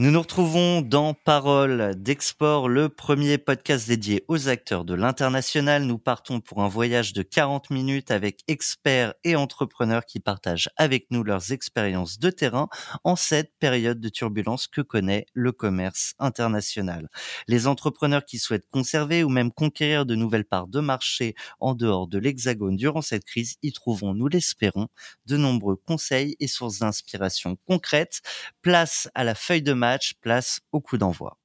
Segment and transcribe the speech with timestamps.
[0.00, 5.82] Nous nous retrouvons dans Parole d'Export, le premier podcast dédié aux acteurs de l'international.
[5.82, 11.08] Nous partons pour un voyage de 40 minutes avec experts et entrepreneurs qui partagent avec
[11.10, 12.70] nous leurs expériences de terrain
[13.04, 17.10] en cette période de turbulence que connaît le commerce international.
[17.46, 22.08] Les entrepreneurs qui souhaitent conserver ou même conquérir de nouvelles parts de marché en dehors
[22.08, 24.88] de l'Hexagone durant cette crise y trouveront, nous l'espérons,
[25.26, 28.22] de nombreux conseils et sources d'inspiration concrètes.
[28.62, 29.89] Place à la feuille de match
[30.20, 31.39] place au coup d'envoi.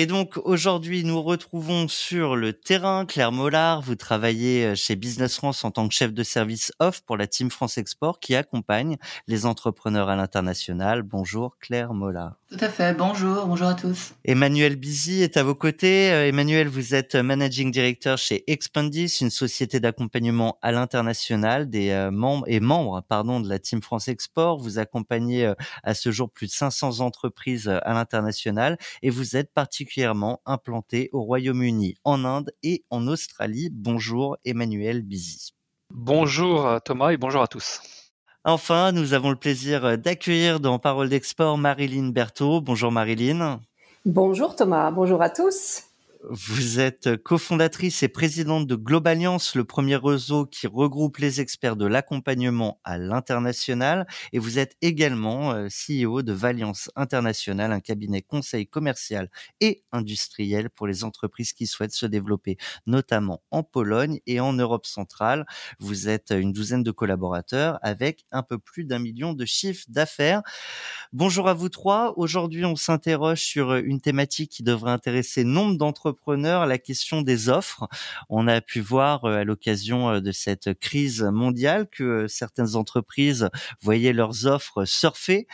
[0.00, 3.82] Et donc aujourd'hui, nous retrouvons sur le terrain Claire Mollard.
[3.82, 7.26] Vous travaillez euh, chez Business France en tant que chef de service off pour la
[7.26, 11.02] Team France Export qui accompagne les entrepreneurs à l'international.
[11.02, 12.36] Bonjour Claire Mollard.
[12.48, 12.94] Tout à fait.
[12.94, 14.14] Bonjour, bonjour à tous.
[14.24, 16.12] Emmanuel Bizy est à vos côtés.
[16.12, 22.12] Euh, Emmanuel, vous êtes managing director chez Expandis, une société d'accompagnement à l'international des euh,
[22.12, 24.58] membres et membres, pardon, de la Team France Export.
[24.58, 25.52] Vous accompagnez
[25.82, 31.08] à ce jour plus de 500 entreprises à l'international et vous êtes particulièrement particulièrement implanté
[31.14, 33.70] au Royaume-Uni, en Inde et en Australie.
[33.72, 35.54] Bonjour Emmanuel Bizy.
[35.94, 37.80] Bonjour euh, Thomas et bonjour à tous.
[38.44, 42.60] Enfin, nous avons le plaisir d'accueillir dans Parole d'Export Marilyn Berthaud.
[42.60, 43.60] Bonjour Marilyn.
[44.04, 45.87] Bonjour Thomas, bonjour à tous.
[46.24, 51.86] Vous êtes cofondatrice et présidente de Globalliance, le premier réseau qui regroupe les experts de
[51.86, 54.04] l'accompagnement à l'international.
[54.32, 59.30] Et vous êtes également euh, CEO de Valiance International, un cabinet conseil commercial
[59.60, 64.86] et industriel pour les entreprises qui souhaitent se développer, notamment en Pologne et en Europe
[64.86, 65.46] centrale.
[65.78, 70.42] Vous êtes une douzaine de collaborateurs avec un peu plus d'un million de chiffres d'affaires.
[71.12, 72.12] Bonjour à vous trois.
[72.18, 75.78] Aujourd'hui, on s'interroge sur une thématique qui devrait intéresser nombre
[76.12, 77.88] d'entre la question des offres.
[78.28, 82.76] On a pu voir euh, à l'occasion euh, de cette crise mondiale que euh, certaines
[82.76, 83.48] entreprises
[83.82, 85.46] voyaient leurs offres surfer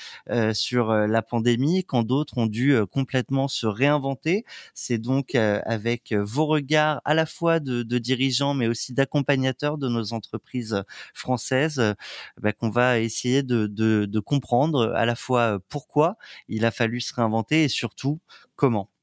[0.52, 4.44] sur la pandémie, quand d'autres ont dû complètement se réinventer.
[4.74, 10.12] C'est donc avec vos regards à la fois de, dirigeants, mais aussi d'accompagnateurs de nos
[10.12, 10.82] entreprises
[11.12, 11.94] françaises,
[12.40, 16.16] bah, qu'on va essayer de comprendre à la fois pourquoi
[16.48, 18.20] il a fallu se réinventer et surtout
[18.56, 18.93] comment.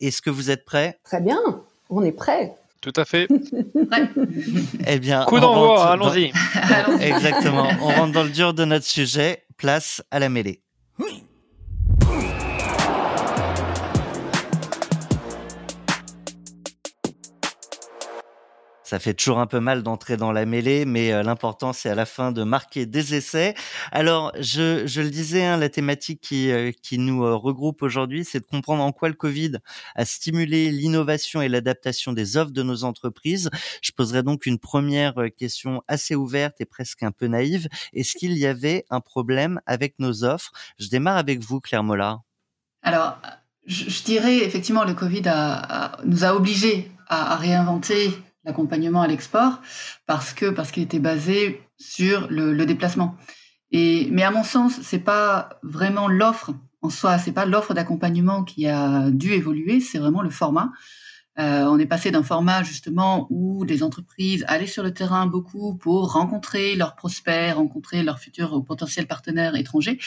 [0.00, 0.98] Est-ce que vous êtes prêts?
[1.04, 1.40] Très bien,
[1.88, 2.54] on est prêts.
[2.80, 3.28] Tout à fait.
[4.86, 6.32] eh bien, coup d'envoi, allons-y.
[7.00, 7.68] Exactement.
[7.82, 9.44] On rentre dans le dur de notre sujet.
[9.58, 10.62] Place à la mêlée.
[18.90, 21.94] Ça fait toujours un peu mal d'entrer dans la mêlée, mais euh, l'important c'est à
[21.94, 23.54] la fin de marquer des essais.
[23.92, 28.46] Alors, je, le disais, hein, la thématique qui, euh, nous euh, regroupe aujourd'hui, c'est de
[28.46, 29.58] comprendre en quoi le Covid
[29.94, 33.48] a stimulé l'innovation et l'adaptation des offres de nos entreprises.
[33.80, 37.68] Je poserai donc une première question assez ouverte et presque un peu naïve.
[37.92, 40.50] Est-ce qu'il y avait un problème avec nos offres?
[40.80, 42.22] Je démarre avec vous, Claire Mollard.
[42.82, 43.18] Alors,
[43.66, 45.30] je, dirais effectivement, le Covid
[46.04, 48.12] nous a obligés à réinventer
[48.44, 49.60] l'accompagnement à l'export
[50.06, 53.16] parce que parce qu'il était basé sur le, déplacement.
[53.72, 56.52] Et mais à mon sens, c'est pas vraiment l'offre
[56.82, 60.72] en soi, c'est pas l'offre d'accompagnement qui a dû évoluer, c'est vraiment le format.
[61.40, 65.74] Euh, on est passé d'un format justement où les entreprises allaient sur le terrain beaucoup
[65.74, 69.98] pour rencontrer leurs prospects, rencontrer leurs futurs ou potentiels partenaires étrangers.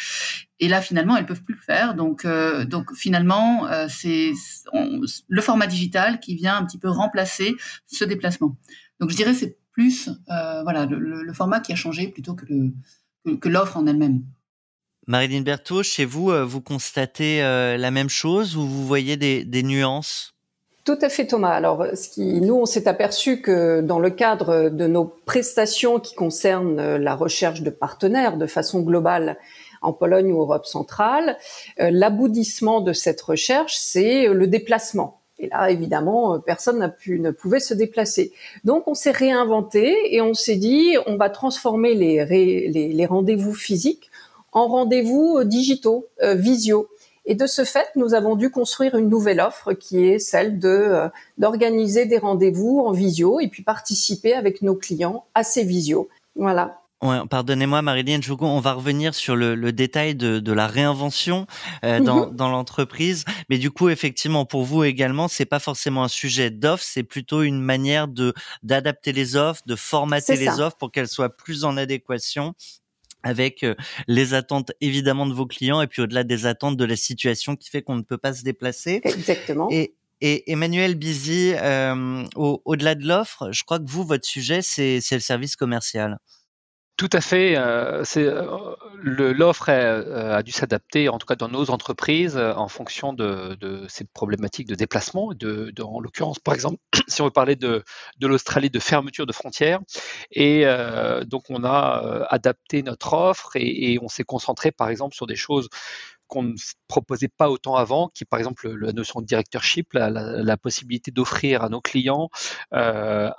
[0.60, 1.96] Et là, finalement, elles peuvent plus le faire.
[1.96, 4.32] Donc, euh, finalement, euh, c'est
[4.74, 7.56] le format digital qui vient un petit peu remplacer
[7.88, 8.56] ce déplacement.
[9.00, 13.88] Donc, je dirais c'est plus voilà le, format qui a changé plutôt que l'offre en
[13.88, 14.22] elle-même.
[15.08, 20.33] Marilyn Berthaud, chez vous, vous constatez la même chose ou vous voyez des nuances?
[20.84, 21.52] Tout à fait, Thomas.
[21.52, 26.16] Alors, ce qui, nous, on s'est aperçu que dans le cadre de nos prestations qui
[26.16, 29.38] concernent euh, la recherche de partenaires de façon globale
[29.82, 31.38] en Pologne ou Europe centrale,
[31.80, 35.22] euh, l'aboutissement de cette recherche, c'est le déplacement.
[35.40, 38.32] Et là, évidemment, personne n'a pu, ne pouvait se déplacer.
[38.64, 44.12] Donc, on s'est réinventé et on s'est dit, on va transformer les rendez-vous physiques
[44.54, 46.88] en rendez-vous digitaux, euh, visio.
[47.26, 50.68] Et de ce fait, nous avons dû construire une nouvelle offre qui est celle de
[50.68, 56.10] euh, d'organiser des rendez-vous en visio et puis participer avec nos clients à ces visios.
[56.36, 56.84] Voilà.
[57.04, 61.48] Ouais, Pardonnez-moi, Marilyn on va revenir sur le, le détail de, de, la réinvention
[61.84, 62.36] euh, dans, mhm.
[62.36, 63.26] dans l'entreprise.
[63.50, 67.42] Mais du coup, effectivement, pour vous également, c'est pas forcément un sujet d'offre, c'est plutôt
[67.42, 68.34] une manière de
[68.64, 72.54] d'adapter les offres, de formater les offres pour qu'elles soient plus en adéquation
[73.24, 73.66] avec
[74.08, 77.70] les attentes évidemment de vos clients et puis au-delà des attentes de la situation qui
[77.70, 79.02] fait qu'on ne peut pas se déplacer.
[79.04, 79.68] Exactement.
[79.72, 85.02] Et, et Emmanuel Bizy, euh, au-delà de l'offre, je crois que vous, votre sujet, c'est
[85.12, 86.20] le service commercial.
[86.96, 87.56] Tout à fait.
[87.58, 93.14] Euh, euh, l'offre euh, a dû s'adapter, en tout cas dans nos entreprises, en fonction
[93.14, 93.58] de,
[93.90, 95.32] ces problématiques de déplacement.
[95.82, 97.84] En l'occurrence, par exemple, si on veut parler de,
[98.22, 99.80] l'Australie, de fermeture de frontières.
[100.32, 100.66] Et
[101.26, 105.70] donc, on a adapté notre offre et on s'est concentré, par exemple, sur des choses
[106.34, 106.56] qu'on ne
[106.88, 111.64] proposait pas autant avant, qui est par exemple la notion de directorship, la, possibilité d'offrir
[111.64, 112.30] à nos clients
[112.74, 113.30] euh,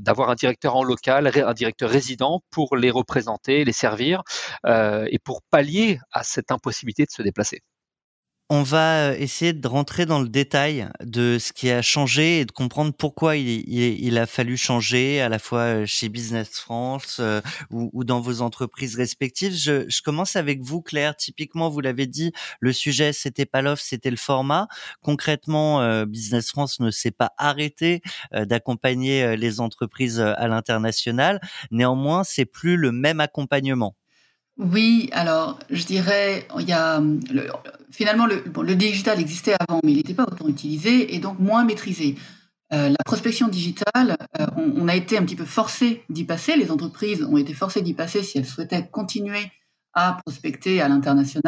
[0.00, 4.22] d'avoir un directeur en local, un directeur résident pour les représenter, les servir
[4.64, 7.60] euh, et pour pallier à cette impossibilité de se déplacer.
[8.54, 12.44] On va euh, essayer de rentrer dans le détail de ce qui a changé et
[12.44, 17.40] de comprendre pourquoi il, a fallu changer à la fois euh, chez Business France euh,
[17.70, 19.54] ou, dans vos entreprises respectives.
[19.54, 21.16] Je, commence avec vous, Claire.
[21.16, 24.68] Typiquement, vous l'avez dit, le sujet c'était pas l'offre, c'était le format.
[25.00, 28.02] Concrètement, Business France ne s'est pas arrêté
[28.32, 31.40] d'accompagner les entreprises à l'international.
[31.70, 33.96] Néanmoins, c'est plus le même accompagnement.
[34.58, 37.02] Oui, alors je dirais, il y a
[37.90, 41.64] finalement le, le, digital existait avant, mais il n'était pas autant utilisé et donc moins
[41.64, 42.16] maîtrisé.
[42.72, 46.56] Euh, la prospection digitale, euh, on, a été un petit peu forcé d'y passer.
[46.56, 49.50] Les entreprises ont été forcées d'y passer si elles souhaitaient continuer
[49.92, 51.42] à prospecter à l'international,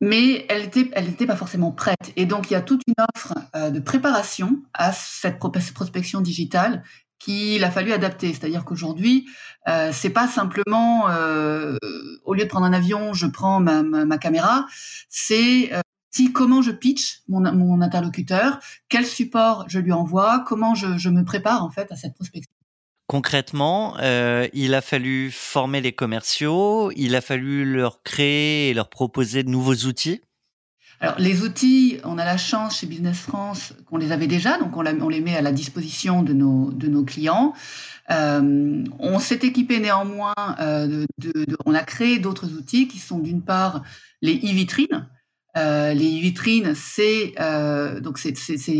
[0.00, 2.12] mais elles n'étaient elles pas forcément prêtes.
[2.14, 6.84] Et donc il y a toute une offre euh, de préparation à cette prospection digitale
[7.18, 8.32] qu'il a fallu adapter.
[8.32, 9.26] C'est-à-dire qu'aujourd'hui,
[9.68, 11.76] euh, c'est pas simplement euh,
[12.24, 14.66] au lieu de prendre un avion, je prends ma, ma, caméra.
[15.08, 15.80] C'est euh,
[16.10, 18.58] si comment je pitch mon, mon, interlocuteur,
[18.88, 22.50] quel support je lui envoie, comment je, je, me prépare en fait à cette prospection.
[23.08, 23.96] Concrètement,
[24.52, 29.48] il a fallu former les commerciaux, il a fallu leur créer et leur proposer de
[29.48, 30.22] nouveaux outils.
[31.00, 34.76] Alors, les outils, on a la chance chez Business France qu'on les avait déjà, donc
[34.76, 37.52] on, les met à la disposition de nos, clients.
[38.10, 41.04] Euh, on s'est équipé néanmoins, euh,
[41.66, 43.82] on a créé d'autres outils qui sont d'une part
[44.22, 45.06] les e-vitrines.
[45.58, 47.34] Euh, les e-vitrines, c'est
[48.00, 48.18] donc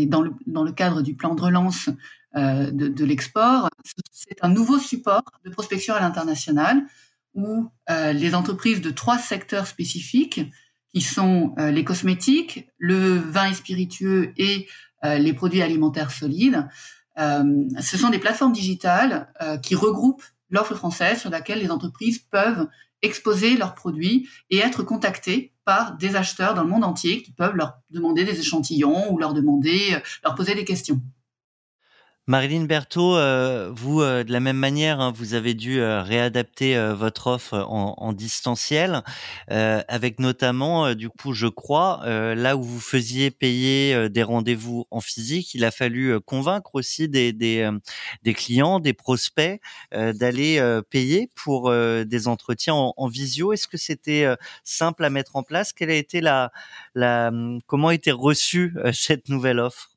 [0.07, 1.89] dans le, dans le cadre du plan de relance
[2.35, 3.69] de, de l'export.
[4.11, 6.81] C'est un nouveau support de prospection à l'international
[7.35, 10.41] où les entreprises de trois secteurs spécifiques
[11.01, 14.67] sont euh, les cosmétiques, le vin et spiritueux et
[15.03, 16.67] euh, les produits alimentaires solides.
[17.19, 19.33] Euh, ce sont des plateformes digitales
[19.63, 22.67] qui regroupent l'offre française sur laquelle les entreprises peuvent
[23.01, 27.55] exposer leurs produits et être contactées par des acheteurs dans le monde entier qui peuvent
[27.55, 31.01] leur demander des échantillons ou leur demander, leur poser des questions.
[32.29, 36.77] Marilyn Berthaud, euh, vous, euh, de la même manière, hein, vous avez dû euh, réadapter
[36.93, 39.01] votre offre en, en distanciel,
[39.47, 45.53] avec notamment, du coup, je crois, là où vous faisiez payer des rendez-vous en physique,
[45.53, 47.69] il a fallu convaincre aussi des, des,
[48.23, 53.53] des clients, des prospects, d'aller payer pour des entretiens en, en visio.
[53.53, 54.25] Est-ce que c'était
[54.63, 55.73] simple à mettre en place?
[55.73, 56.51] Quelle a été la,
[56.95, 57.31] la,
[57.67, 59.96] comment a été reçue cette nouvelle offre?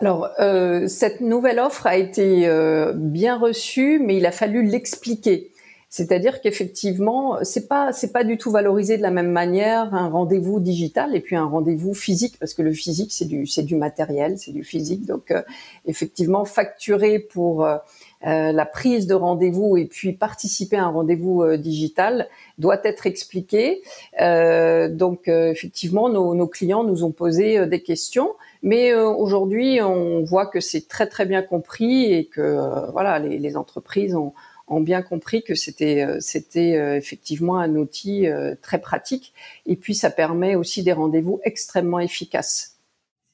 [0.00, 5.50] Alors, euh, cette nouvelle offre a été euh, bien reçue, mais il a fallu l'expliquer.
[5.90, 10.60] C'est-à-dire qu'effectivement, c'est pas c'est pas du tout valorisé de la même manière un rendez-vous
[10.60, 14.38] digital et puis un rendez-vous physique parce que le physique c'est du c'est du matériel,
[14.38, 15.04] c'est du physique.
[15.04, 15.42] Donc euh,
[15.86, 17.76] effectivement, facturer pour euh,
[18.22, 22.28] la prise de rendez-vous et puis participer à un rendez-vous digital
[22.58, 23.82] doit être expliqué.
[24.20, 28.30] donc effectivement, nos, nos, clients nous ont posé des questions.
[28.62, 33.18] Mais euh, aujourd'hui, on voit que c'est très très bien compris et que euh, voilà,
[33.18, 34.34] les, les entreprises ont,
[34.68, 38.26] ont, bien compris que c'était euh, c'était effectivement un outil
[38.62, 39.32] très pratique.
[39.66, 42.76] Et puis, ça permet aussi des rendez-vous extrêmement efficaces.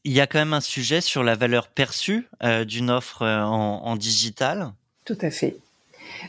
[0.05, 2.29] Il y a quand même un sujet sur la valeur perçue
[2.65, 4.73] d'une offre en, en digital.
[5.05, 5.57] Tout à fait.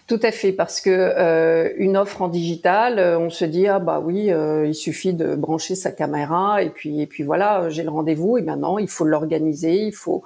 [0.07, 3.79] Tout à fait, parce que euh, une offre en digital, euh, on se dit ah
[3.79, 7.83] bah oui, euh, il suffit de brancher sa caméra et puis et puis voilà, j'ai
[7.83, 8.37] le rendez-vous.
[8.37, 10.23] Et maintenant, il faut l'organiser, il faut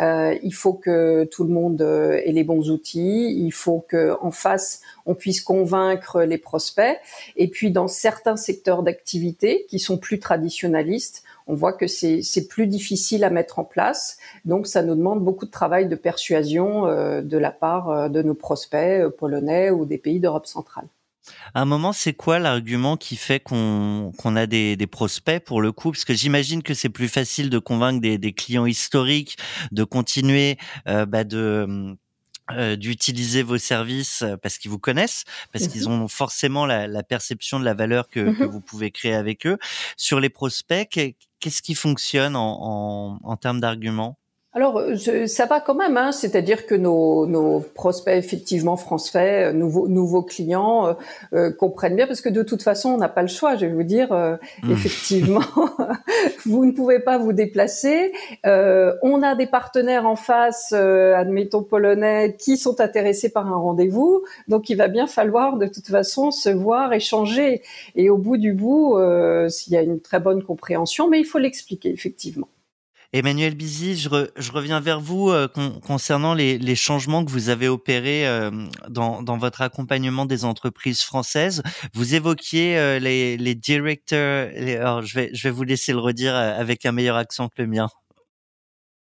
[0.00, 4.80] il faut que tout le monde ait les bons outils, il faut que en face
[5.06, 6.98] on puisse convaincre les prospects.
[7.36, 12.66] Et puis dans certains secteurs d'activité qui sont plus traditionnalistes, on voit que c'est plus
[12.66, 14.18] difficile à mettre en place.
[14.44, 18.22] Donc, ça nous demande beaucoup de travail de persuasion euh, de la part euh, de
[18.22, 20.86] nos prospects euh, polonais ou des pays d'Europe centrale.
[21.54, 25.90] À un moment, c'est quoi l'argument qui fait qu'on a des, prospects pour le coup?
[25.90, 29.38] Parce que j'imagine que c'est plus facile de convaincre des, clients historiques
[29.72, 31.96] de continuer bah de
[32.76, 36.02] d'utiliser vos services parce qu'ils vous connaissent, parce qu'ils Mhm.
[36.02, 38.50] ont forcément la, la perception de la valeur que, que Mhm.
[38.50, 39.56] vous pouvez créer avec eux.
[39.96, 40.98] Sur les prospects,
[41.44, 44.18] qu'est-ce qui fonctionne en, en, termes d'arguments?
[44.56, 49.10] Alors, euh, je- ça va quand même, hein, c'est-à-dire que nos, nos prospects, effectivement, France
[49.10, 50.94] fait, euh, nouveaux, nouveaux clients, euh,
[51.32, 53.72] euh, comprennent bien, parce que de toute façon, on n'a pas le choix, je vais
[53.72, 54.70] vous dire, euh, Hmm.
[54.70, 55.40] effectivement,
[56.46, 58.12] vous ne pouvez pas vous déplacer.
[58.46, 63.56] Euh, on a des partenaires en face, euh, admettons polonais, qui sont intéressés par un
[63.56, 67.62] rendez-vous, donc il va bien falloir de toute façon se voir, échanger,
[67.96, 71.24] et au bout du bout, euh, s'il y a une très bonne compréhension, mais il
[71.24, 72.46] faut l'expliquer, effectivement.
[73.14, 77.30] Emmanuel Bizy, je, re- je reviens vers vous euh, con- concernant les, les changements que
[77.30, 78.50] vous avez opérés euh,
[78.88, 81.62] dans, dans votre accompagnement des entreprises françaises.
[81.94, 84.50] Vous évoquiez euh, les, les directeurs.
[84.56, 87.48] les- alors, je vais, je vais vous laisser le redire euh, avec un meilleur accent
[87.48, 87.88] que le mien.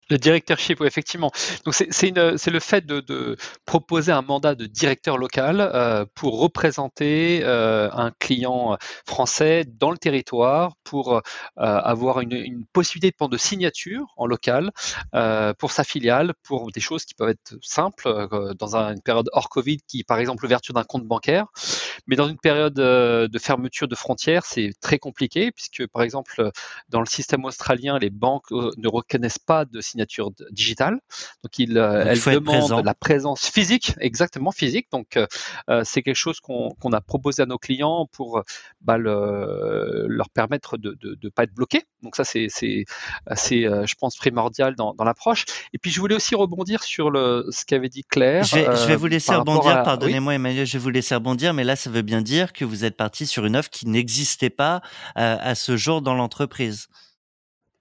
[0.09, 1.33] Le directorship, oui, effectivement.
[1.65, 7.91] Donc c'est le fait de, proposer un mandat de directeur local euh, pour représenter euh,
[7.93, 11.21] un client français dans le territoire, pour euh,
[11.57, 14.71] avoir une, possibilité de, de signature en local
[15.59, 19.49] pour sa filiale, pour des choses qui peuvent être simples dans un- une période hors
[19.49, 21.47] Covid, qui par exemple l'ouverture d'un compte bancaire,
[22.07, 26.51] mais dans une période de fermeture de frontières, c'est très compliqué puisque par exemple
[26.89, 30.99] dans le système australien, les banques ne reconnaissent pas de signature d- digitale.
[31.43, 32.83] Donc, ils, euh, Donc, il être demandent présent.
[32.83, 34.87] la présence physique, exactement physique.
[34.93, 35.26] Donc, euh,
[35.71, 38.43] euh, c'est quelque chose qu'on a proposé à nos clients pour
[38.81, 41.85] bah, le- leur permettre de ne pas être bloqués.
[42.03, 45.45] Donc, ça, c'est je pense, primordial dans, dans l'approche.
[45.73, 48.45] Et puis, je voulais aussi rebondir sur le, ce qu'avait dit Claire.
[48.45, 49.85] Je vais, je vais vous laisser rebondir, oui?
[49.85, 52.85] pardonnez-moi Emmanuel, je vais vous laisser rebondir, mais là ça veut bien dire que vous
[52.85, 54.81] êtes parti sur une offre qui n'existait pas
[55.15, 56.88] à ce jour dans l'entreprise.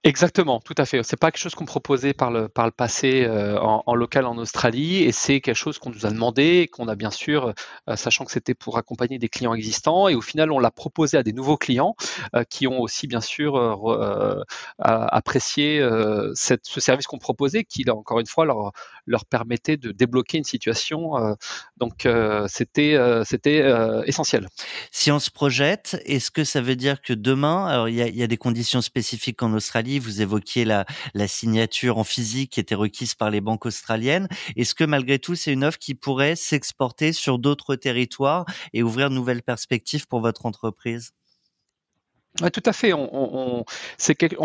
[0.06, 1.02] Exactement, tout à fait.
[1.02, 5.12] C'est pas quelque chose qu'on proposait par le passé euh, en, local en Australie, et
[5.12, 7.56] c'est quelque chose qu'on nous a demandé, qu'on a bien sûr,
[7.90, 11.18] euh, sachant que c'était pour accompagner des clients existants, et au final on l'a proposé
[11.18, 11.96] à des nouveaux clients
[12.36, 13.56] euh, qui ont aussi bien sûr
[14.78, 15.80] apprécié
[16.36, 18.46] ce service qu'on proposait, qui encore une fois
[19.08, 21.36] leur permettait de débloquer une situation.
[21.78, 22.08] donc
[22.48, 23.64] c'était c'était
[24.06, 24.50] essentiel.
[24.92, 28.28] Si on se projette, est-ce que ça veut dire que demain, alors il y a
[28.28, 30.86] des conditions spécifiques en Australie, vous évoquiez la,
[31.28, 35.52] signature en physique qui était requise par les banques australiennes, est-ce que malgré tout c'est
[35.52, 40.46] une offre qui pourrait s'exporter sur d'autres territoires et ouvrir de nouvelles perspectives pour votre
[40.46, 41.12] entreprise?
[42.52, 42.92] Tout à fait.
[42.92, 43.64] En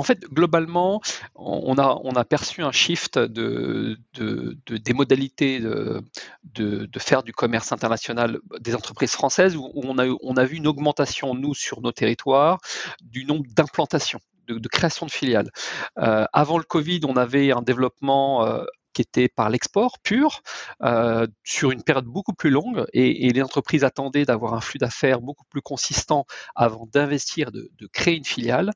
[0.05, 1.01] fait globalement,
[1.35, 8.39] on a perçu un shift de, de- de- des modalités de, faire du commerce international
[8.61, 12.59] des entreprises françaises où on a vu une augmentation nous sur nos territoires
[13.03, 14.21] du nombre d'implantations.
[14.59, 15.51] De, création de filiales.
[15.99, 20.43] Euh, avant le Covid, on avait un développement euh, qui était par l'export pur
[20.83, 25.21] euh, sur une période beaucoup plus longue et, les entreprises attendaient d'avoir un flux d'affaires
[25.21, 28.73] beaucoup plus consistant avant d'investir, de, créer une filiale.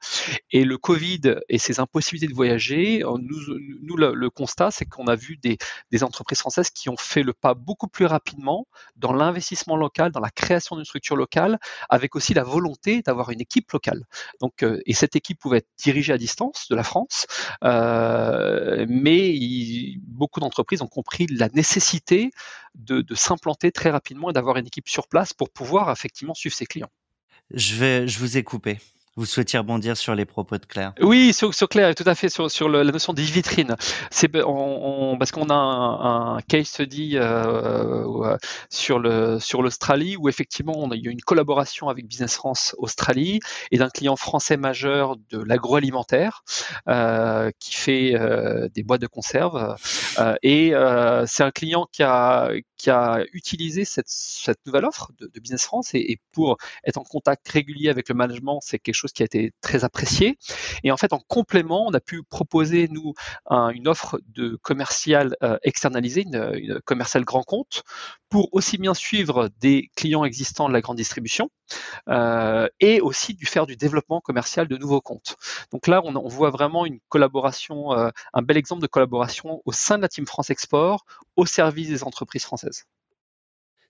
[0.51, 5.17] Et le Covid et ses impossibilités de voyager, euh, nous, le, constat, c'est qu'on a
[5.17, 5.59] vu des,
[6.03, 8.67] entreprises françaises qui ont fait le pas beaucoup plus rapidement
[8.97, 13.41] dans l'investissement local, dans la création d'une structure locale, avec aussi la volonté d'avoir une
[13.41, 14.05] équipe locale.
[14.41, 17.27] Donc, euh, et cette équipe pouvait être dirigée à distance de la France,
[17.63, 22.31] mais il- beaucoup d'entreprises ont compris la nécessité
[22.75, 26.67] de, s'implanter très rapidement et d'avoir une équipe sur place pour pouvoir effectivement suivre ses
[26.67, 26.91] clients.
[27.51, 28.79] Je vais, je vous ai coupé.
[29.17, 30.93] Vous souhaitiez rebondir sur les propos de Claire?
[31.01, 33.77] Oui, sur, sur Claire, tout à fait sur, la notion de vitrine.
[34.11, 38.37] C'est on- parce qu'on a un, case study euh, euh,
[39.39, 43.39] sur l'Australie où effectivement il y a une collaboration avec Business France Australie
[43.71, 46.43] et d'un client français majeur de l'agroalimentaire
[46.89, 48.15] euh, qui fait
[48.75, 49.77] des boîtes de conserve
[50.43, 50.73] et
[51.27, 52.51] c'est un client qui a
[53.33, 58.15] utilisé cette, nouvelle offre de, Business France et pour être en contact régulier avec le
[58.15, 60.39] management, c'est quelque chose qui a été très apprécié.
[60.83, 63.15] Et en fait, en complément, on a pu proposer, nous,
[63.47, 67.83] un- une offre de commercial euh, externalisé, une, une commercial grand compte,
[68.29, 71.51] pour aussi bien suivre des clients existants de la grande distribution
[72.09, 75.37] euh, et aussi du faire du développement commercial de nouveaux comptes.
[75.73, 79.73] Donc là, on, on voit vraiment une collaboration, euh, un bel exemple de collaboration au
[79.73, 81.05] sein de la Team France Export
[81.37, 82.85] au service des entreprises françaises.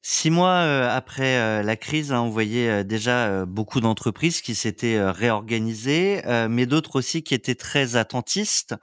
[0.06, 4.54] Six mois euh, après euh, la crise, hein, on voyait euh, déjà beaucoup d'entreprises qui
[4.54, 6.20] s'étaient réorganisées,
[6.50, 8.74] mais d'autres aussi qui étaient très attentistes.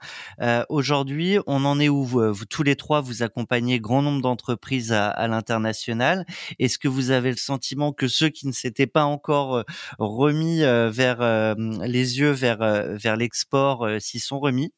[0.68, 5.10] Aujourd'hui, on en est où vous, tous les trois, vous accompagnez grand nombre d'entreprises à,
[5.10, 6.26] à l'international.
[6.58, 9.62] Est-ce que vous avez le sentiment que ceux qui ne s'étaient pas encore
[10.00, 12.58] remis vers les yeux vers
[12.96, 14.72] vers l'export s'y sont remis,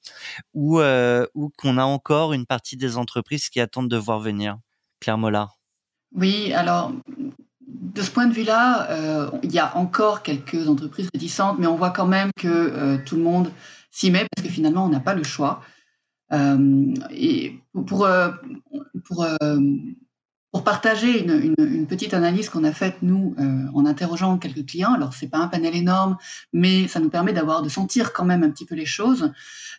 [0.52, 0.80] ou
[1.34, 4.58] ou qu'on a encore une partie des entreprises qui attendent de voir venir?
[5.00, 5.63] Claire Mollard
[6.14, 6.92] oui, alors
[7.66, 11.76] de ce point de vue-là, euh, il y a encore quelques entreprises réticentes, mais on
[11.76, 13.50] voit quand même que euh, tout le monde
[13.90, 15.60] s'y met parce que finalement, on n'a pas le choix.
[16.32, 18.08] Euh, et pour,
[19.04, 19.26] pour,
[20.54, 23.34] pour partager une, petite analyse qu'on a faite, nous,
[23.74, 26.16] en interrogeant quelques clients, alors c'est pas un panel énorme,
[26.52, 29.32] mais ça nous permet d'avoir, de sentir quand même un petit peu les choses.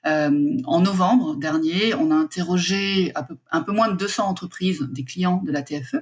[0.05, 3.13] Euh, en novembre dernier, on a interrogé
[3.51, 5.95] un peu, moins de 200 entreprises, des clients de la TFE,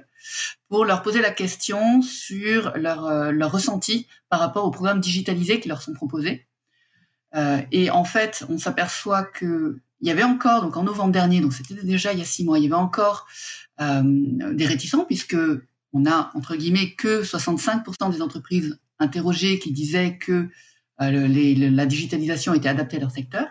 [0.68, 5.60] pour leur poser la question sur leur, euh, leur ressenti par rapport aux programmes digitalisés
[5.60, 6.48] qui leur sont proposés.
[7.34, 11.40] Euh, et en fait, on s'aperçoit que il y avait encore, donc en novembre dernier,
[11.40, 13.26] donc c'était déjà il y a six mois, il y avait encore
[13.80, 14.02] euh,
[14.52, 15.36] des réticents puisque
[15.94, 20.50] on a entre guillemets que 65% des entreprises interrogées qui disaient que
[21.00, 23.46] euh, la digitalisation était adaptée à leur secteur.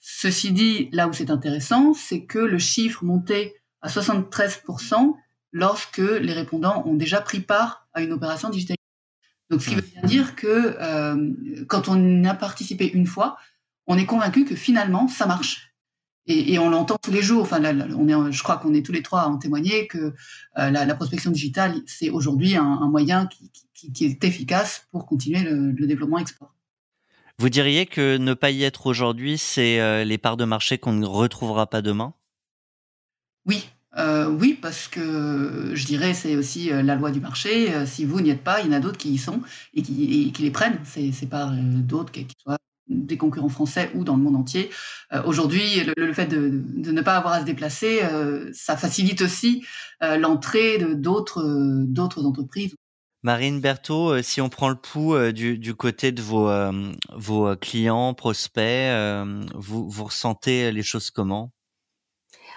[0.00, 5.14] Ceci dit, là où c'est intéressant, c'est que le chiffre montait à 73%
[5.52, 8.80] lorsque les répondants ont déjà pris part à une opération digitalisation.
[9.48, 13.36] Donc, ce qui veut dire que euh, quand on a participé une fois,
[13.86, 15.73] on est convaincu que finalement, ça marche.
[16.26, 17.42] Et, on l'entend tous les jours.
[17.42, 17.62] Enfin,
[17.96, 20.14] on est, je crois qu'on est tous les trois à en témoigner que
[20.58, 23.50] euh, la, prospection digitale, c'est aujourd'hui un, moyen qui,
[24.04, 26.54] est efficace pour continuer le développement export.
[27.38, 30.92] Vous diriez que ne pas y être aujourd'hui, c'est euh, les parts de marché qu'on
[30.92, 32.14] ne retrouvera pas demain?
[33.44, 37.86] Oui, euh, oui, parce que je dirais c'est aussi la loi du marché.
[37.86, 39.42] si vous n'y êtes pas, il y en a d'autres qui y sont
[39.74, 40.78] et qui, les prennent.
[40.84, 42.56] C'est, c'est pas d'autres qui, soient
[42.88, 44.70] des concurrents français ou dans le monde entier.
[45.24, 46.50] aujourd'hui, le, fait de,
[46.90, 48.00] ne pas avoir à se déplacer,
[48.52, 49.64] ça facilite aussi
[50.00, 51.42] l'entrée de d'autres
[51.86, 52.74] d'autres entreprises
[53.24, 57.56] Marine Berthaud, euh, si on prend le pouls euh, du, côté de vos, euh, vos
[57.56, 58.92] clients, prospects,
[59.54, 61.53] vous, vous ressentez les choses comment?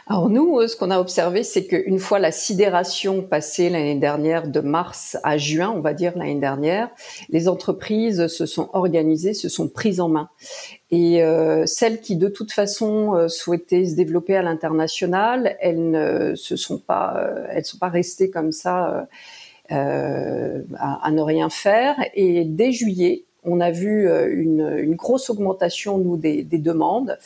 [0.10, 4.60] Alors nous, ce qu'on a observé, c'est qu'une fois la sidération passée l'année dernière, de
[4.62, 6.90] mars à juin, on va dire l'année dernière,
[7.30, 10.30] les entreprises se sont organisées, se sont prises en main.
[10.92, 11.22] Et
[11.66, 17.30] celles qui de toute façon souhaitaient se développer à l'international, elles ne se sont pas,
[17.50, 19.08] elles sont pas restées comme ça
[19.72, 21.96] euh, à, ne rien faire.
[22.14, 27.18] Et dès juillet, on a vu euh, une, grosse augmentation nous des, demandes.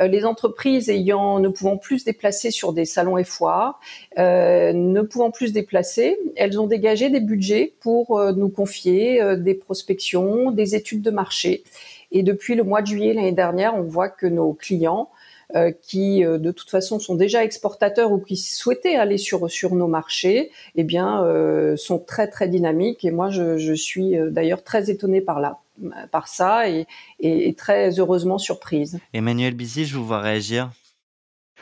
[0.00, 3.80] Euh, les entreprises ayant ne pouvant plus se déplacer sur des salons et foires,
[4.16, 10.50] ne pouvant plus se déplacer, elles ont dégagé des budgets pour nous confier des prospections,
[10.50, 11.64] des études de marché.
[12.12, 15.10] Et depuis le mois de juillet l'année dernière, on voit que nos clients
[15.54, 19.76] euh, qui euh, de toute façon sont déjà exportateurs ou qui souhaitaient aller sur sur
[19.76, 23.04] nos marchés, eh bien euh, sont très très dynamiques.
[23.04, 25.60] Et moi, je, je suis d'ailleurs très étonnée par là
[26.10, 26.86] par ça et,
[27.20, 28.98] et, très heureusement surprise.
[29.12, 30.70] Emmanuel Bizy, je vous vois réagir.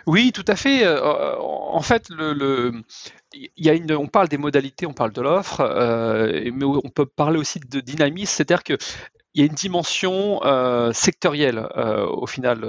[0.07, 0.87] Oui, tout à fait.
[0.87, 2.83] En fait, le,
[3.57, 7.07] y a une, on parle des modalités, on parle de l'offre, euh, mais on peut
[7.07, 8.77] parler aussi de dynamisme, c'est-à-dire que
[9.37, 12.65] il y a une dimension euh, sectorielle euh, au final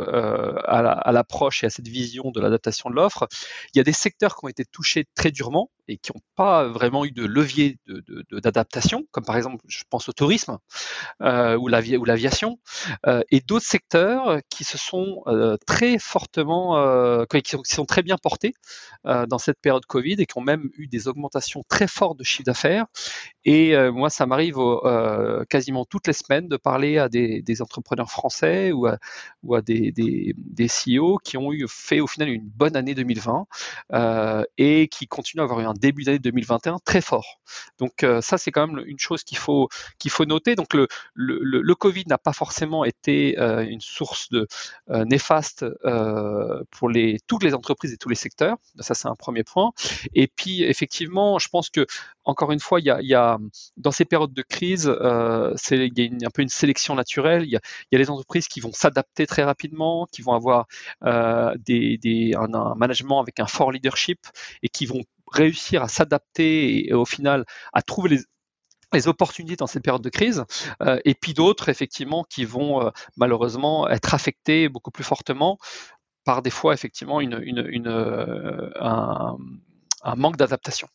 [0.65, 3.27] à l'approche et à cette vision de l'adaptation de l'offre.
[3.73, 6.67] Il y a des secteurs qui ont été touchés très durement et qui n'ont pas
[6.67, 7.77] vraiment eu de levier
[8.31, 10.57] d'adaptation, de, comme par exemple, je pense au tourisme
[11.21, 12.57] ou l'aviation,
[13.29, 15.23] et d'autres secteurs qui se sont
[15.67, 18.55] très fortement, qui, qui, sont, très bien portés
[19.03, 22.43] dans cette période Covid et qui ont même eu des augmentations très fortes de chiffre
[22.43, 22.85] d'affaires.
[23.43, 24.57] Et moi, ça m'arrive
[25.49, 30.67] quasiment toutes les semaines de parler à des, entrepreneurs français ou à, des, des, des,
[30.67, 33.45] CEO qui ont eu fait au final une bonne année 2020
[34.57, 37.39] et qui continuent à avoir eu un début d'année 2021 très fort.
[37.79, 40.55] Donc euh, ça, c'est quand même une chose qu'il faut qu'il faut noter.
[40.55, 44.47] Donc le le, le Covid n'a pas forcément été euh, une source de
[44.89, 45.65] euh, néfaste
[46.71, 48.57] pour les toutes les entreprises et tous les secteurs.
[48.79, 49.71] Ça, c'est un premier point.
[50.13, 51.85] Et puis effectivement, je pense que
[52.23, 53.37] encore une fois, il y a,
[53.77, 54.91] dans ces périodes de crise,
[55.55, 57.43] c'est il y a un peu une sélection naturelle.
[57.43, 60.33] Il y a, il y a les entreprises qui vont s'adapter très rapidement, qui vont
[60.33, 60.67] avoir
[61.03, 64.19] des, des un, management avec un fort leadership
[64.63, 68.19] et qui vont réussir à s'adapter et, au final à trouver les,
[68.93, 70.45] les opportunités dans cette période de crise,
[70.81, 75.57] euh, et puis d'autres, effectivement, qui vont euh, malheureusement être affectés beaucoup plus fortement
[76.23, 79.37] par des fois, effectivement, une, une, une, euh, un,
[80.05, 80.87] un, manque d'adaptation.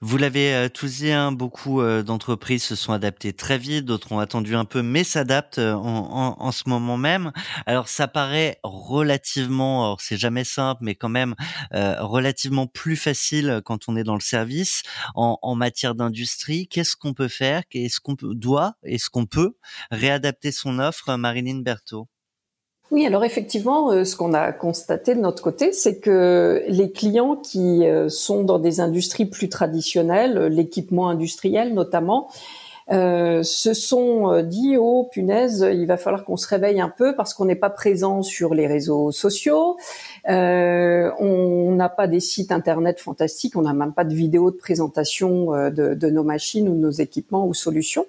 [0.00, 4.12] Vous l'avez euh, tous dit, hein, beaucoup euh, d'entreprises se sont adaptées très vite, d'autres
[4.12, 7.32] ont attendu un peu, mais s'adaptent euh, en, en, en, ce moment même.
[7.66, 11.34] Alors ça paraît relativement, alors c'est jamais simple, mais quand même
[11.74, 14.84] euh, relativement plus facile quand on est dans le service.
[15.16, 17.62] En, en matière d'industrie, qu'est-ce qu'on peut faire?
[17.72, 19.56] Est-ce qu'on doit Est-ce qu'on peut
[19.90, 22.08] réadapter son offre, Marilyn Berthaud?
[22.90, 27.36] Oui, alors effectivement, euh, ce qu'on a constaté de notre côté, c'est que les clients
[27.36, 32.30] qui euh, sont dans des industries plus traditionnelles, l'équipement industriel notamment,
[32.90, 37.34] euh, se sont dit oh punaise, il va falloir qu'on se réveille un peu parce
[37.34, 39.76] qu'on n'est pas présent sur les réseaux sociaux,
[40.28, 44.56] euh, on n'a pas des sites internet fantastiques, on n'a même pas de vidéos de
[44.56, 48.06] présentation de, de, nos machines ou de nos équipements ou solutions.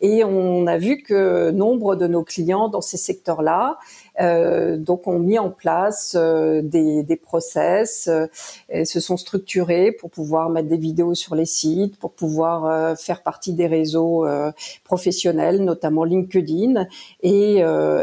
[0.00, 3.78] Et on a vu que nombre de nos clients dans ces secteurs-là
[4.20, 8.26] euh, donc, ont mis en place euh, des, des, process, euh,
[8.68, 12.94] et se sont structurés pour pouvoir mettre des vidéos sur les sites, pour pouvoir euh,
[12.94, 14.26] faire partie des réseaux
[14.84, 16.86] professionnels, notamment LinkedIn,
[17.22, 17.62] et,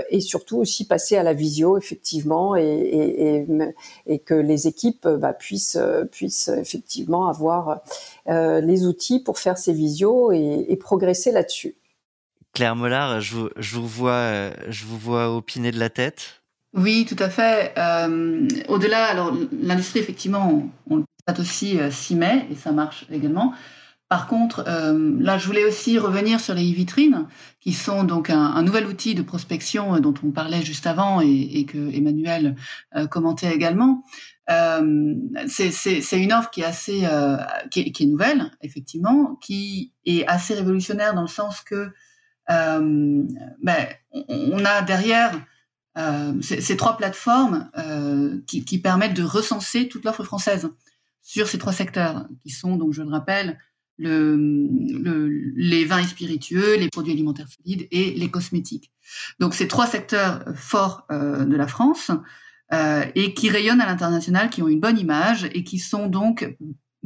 [0.09, 3.45] et, surtout aussi passer à la visio, effectivement, et, et
[4.25, 5.79] que les équipes bah, puissent,
[6.11, 7.81] puissent effectivement avoir
[8.27, 11.75] les outils pour faire ces visios et progresser là-dessus.
[12.53, 16.41] Claire Mollard, je vous, je vous vois, euh, je vous vois opiner de la tête.
[16.73, 17.73] Oui, tout à fait.
[17.77, 23.05] Euh, au-delà, alors l'industrie, effectivement, on, le constate aussi euh, s'y met et ça marche
[23.11, 23.53] également.
[24.09, 27.27] Par contre, euh, là, je voulais aussi revenir sur les e-vitrines,
[27.61, 31.63] qui sont donc un, nouvel outil de prospection euh, dont on parlait juste avant et,
[31.65, 32.55] que Emmanuel
[32.95, 34.03] euh, commentait également.
[34.47, 37.07] C'est une offre qui est assez,
[37.69, 41.91] qui nouvelle, effectivement, qui est assez révolutionnaire dans le sens que
[42.47, 45.39] ben, on a derrière
[46.41, 47.69] ces, trois plateformes
[48.47, 50.71] qui, qui, permettent de recenser toute l'offre française
[51.21, 53.59] sur ces trois secteurs, qui sont, donc je le rappelle,
[53.99, 58.91] le, le, les vins et spiritueux, les produits alimentaires solides et les cosmétiques.
[59.39, 62.11] Donc ces trois secteurs forts euh, de la France
[62.73, 66.55] euh, et qui rayonnent à l'international, qui ont une bonne image et qui sont donc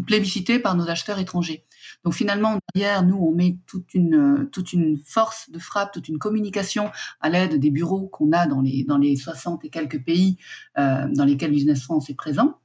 [0.06, 1.66] plébiscités par nos acheteurs étrangers.
[2.04, 6.18] Donc finalement, derrière, nous, on met toute une, toute une force de frappe, toute une
[6.18, 10.38] communication à l'aide des bureaux qu'on a dans les, dans les 60 et quelques pays
[10.78, 12.60] euh, dans lesquels Business France est présent.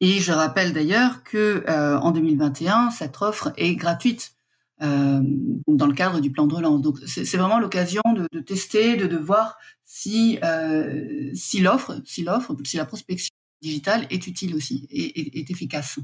[0.00, 4.34] Et je rappelle d'ailleurs que euh, en 2021, cette offre est gratuite
[4.82, 5.20] euh,
[5.68, 6.82] dans le cadre du plan de relance.
[6.82, 12.76] Donc c'est vraiment l'occasion de, tester, de, voir si euh, si l'offre, si l'offre, si
[12.76, 15.98] la prospection digitale est utile aussi et est, efficace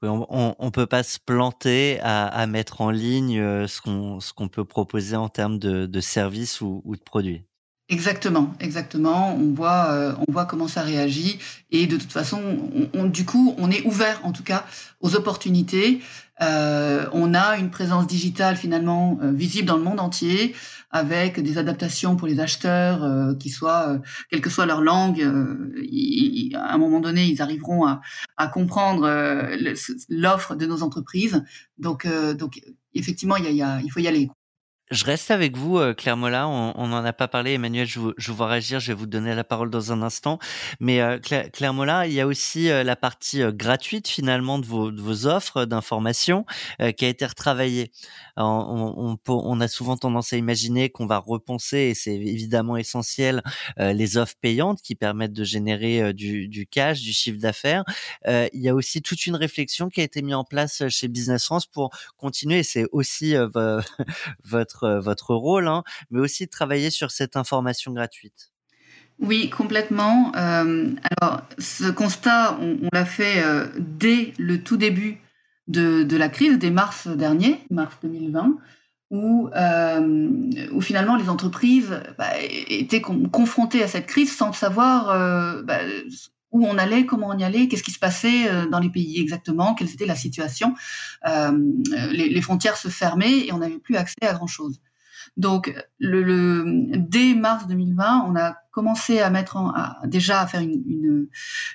[0.00, 5.28] on, on, peut pas se planter à, mettre en ligne ce qu'on peut proposer en
[5.28, 7.47] termes de, de services ou, ou, de produits.
[7.90, 9.34] Exactement, exactement.
[9.34, 11.38] On voit, euh, on voit comment ça réagit
[11.70, 12.38] et de toute façon,
[12.74, 14.66] on, on, du coup, on est ouvert en tout cas
[15.00, 16.02] aux opportunités.
[16.42, 20.54] Euh, on a une présence digitale finalement euh, visible dans le monde entier
[20.90, 23.98] avec des adaptations pour les acheteurs euh, qui soient, euh,
[24.30, 28.02] quelle que soit leur langue, à un moment donné, ils arriveront à,
[28.36, 29.08] à comprendre
[30.10, 31.42] l'offre de nos entreprises.
[31.78, 32.60] Donc, donc
[32.94, 34.28] effectivement, y a, y a, il faut y aller.
[34.90, 36.48] Je reste avec vous, euh, Claire Mola.
[36.48, 37.52] On n'en a pas parlé.
[37.52, 38.80] Emmanuel, je vous, je vois réagir.
[38.80, 40.38] Je vais vous donner la parole dans un instant.
[40.80, 44.90] Mais euh, Claire, Mola, il y a aussi euh, la partie gratuite finalement de vos,
[44.90, 46.46] de vos offres d'information
[46.96, 47.90] qui a été retravaillée.
[48.36, 53.42] On, on, on, a souvent tendance à imaginer qu'on va repenser, et c'est évidemment essentiel,
[53.78, 57.84] les offres payantes qui permettent de générer du, du cash, du chiffre d'affaires.
[58.26, 61.44] il y a aussi toute une réflexion qui a été mise en place chez Business
[61.44, 62.62] France pour continuer.
[62.62, 63.34] C'est aussi
[64.44, 68.50] votre votre, rôle, hein, mais aussi de travailler sur cette information gratuite.
[69.20, 70.30] Oui, complètement.
[70.32, 73.42] Alors, ce constat, on, l'a fait
[73.76, 75.18] dès le tout début
[75.66, 78.56] de, la crise, dès mars dernier, mars 2020,
[79.10, 79.50] où,
[80.80, 82.30] finalement les entreprises bah,
[82.68, 85.06] étaient confrontées à cette crise sans savoir
[85.64, 85.80] bah,
[86.50, 89.20] où on allait, comment on y allait, qu'est-ce qui se passait euh, dans les pays
[89.20, 90.74] exactement, quelle était la situation.
[91.26, 91.52] Euh,
[92.10, 94.80] les, frontières se fermaient et on n'avait plus accès à grand-chose.
[95.36, 99.72] Donc, dès mars 2020, on a commencé à mettre en,
[100.04, 101.28] déjà à faire une,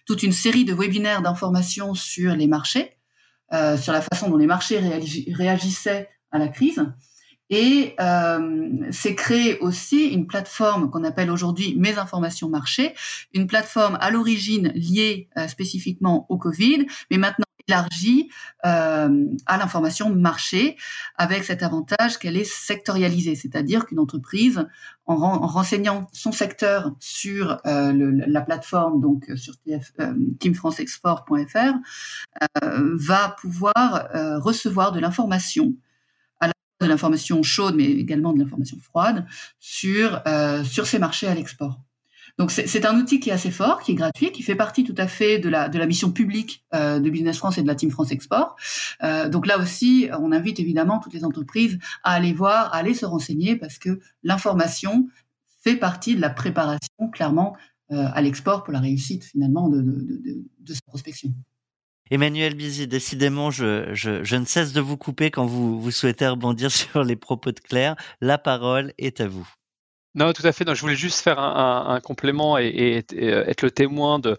[0.05, 2.97] toute une série de webinaires d'informations sur les marchés,
[3.53, 6.83] euh, sur la façon dont les marchés réagissaient à la crise.
[7.55, 12.95] Et euh, c'est créé aussi une plateforme qu'on appelle aujourd'hui Mes informations marchés,
[13.31, 18.29] une plateforme à l'origine liée euh, spécifiquement au Covid, mais maintenant élargie
[18.65, 20.77] euh, à l'information marché,
[21.15, 24.67] avec cet avantage qu'elle est sectorialisée, c'est-à-dire qu'une entreprise,
[25.05, 29.53] en, renseignant son secteur sur la plateforme, donc sur
[30.39, 31.73] teamfranceexport.fr,
[32.63, 34.09] va pouvoir
[34.41, 35.73] recevoir de l'information
[36.83, 39.25] de l'information chaude, mais également de l'information froide
[39.59, 40.21] sur,
[40.63, 41.79] sur ces marchés à l'export.
[42.39, 44.95] Donc c'est un outil qui est assez fort, qui est gratuit, qui fait partie tout
[44.97, 47.75] à fait de la, de la mission publique euh, de Business France et de la
[47.75, 48.55] Team France Export.
[49.03, 52.95] Euh, donc là aussi, on invite évidemment toutes les entreprises à aller voir, à aller
[52.95, 55.07] se renseigner, parce que l'information
[55.63, 57.55] fait partie de la préparation clairement
[57.91, 61.29] euh, à l'export pour la réussite finalement de, de, de, de cette prospection.
[62.13, 67.15] Emmanuel Bizy, décidément, je, ne cesse de vous couper quand vous, souhaitez rebondir sur les
[67.15, 67.95] propos de Claire.
[68.21, 69.49] La parole est à vous.
[70.13, 70.63] Non, tout à fait.
[70.63, 74.37] Non, je voulais juste faire un, complément et, euh, être le témoin de,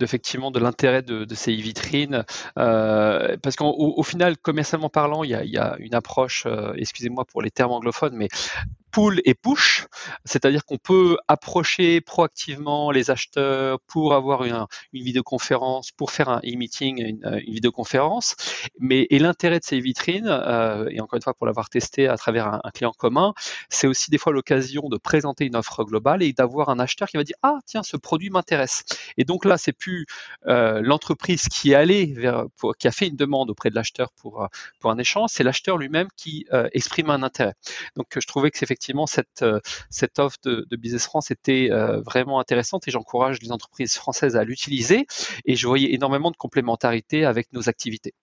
[0.00, 2.24] effectivement de l'intérêt de, ces vitrines,
[2.56, 6.44] euh, parce qu'au au final, commercialement parlant, il y a, il y a une approche,
[6.46, 8.28] euh, excusez-moi pour les termes anglophones, mais
[8.90, 9.86] pull et push,
[10.24, 17.02] c'est-à-dire qu'on peut approcher proactivement les acheteurs pour avoir une, vidéoconférence, pour faire un e-meeting,
[17.02, 18.34] une, vidéoconférence.
[18.78, 22.16] Mais et l'intérêt de ces vitrines, euh, et encore une fois pour l'avoir testé à
[22.16, 23.34] travers un, client commun,
[23.68, 27.16] c'est aussi des fois l'occasion de présenter une offre globale et d'avoir un acheteur qui
[27.16, 28.84] va dire ah tiens ce produit m'intéresse.
[29.16, 30.06] Et donc là c'est plus
[30.46, 32.14] euh, l'entreprise qui est allée
[32.78, 34.46] qui a fait une demande auprès de l'acheteur pour
[34.80, 37.54] pour un échange, c'est l'acheteur lui-même qui euh, exprime un intérêt.
[37.96, 39.60] Donc je trouvais que c'est effectivement cette, euh,
[39.90, 44.36] cette offre de, de Business France était euh, vraiment intéressante et j'encourage les entreprises françaises
[44.36, 45.06] à l'utiliser
[45.44, 48.14] et je voyais énormément de complémentarité avec nos activités.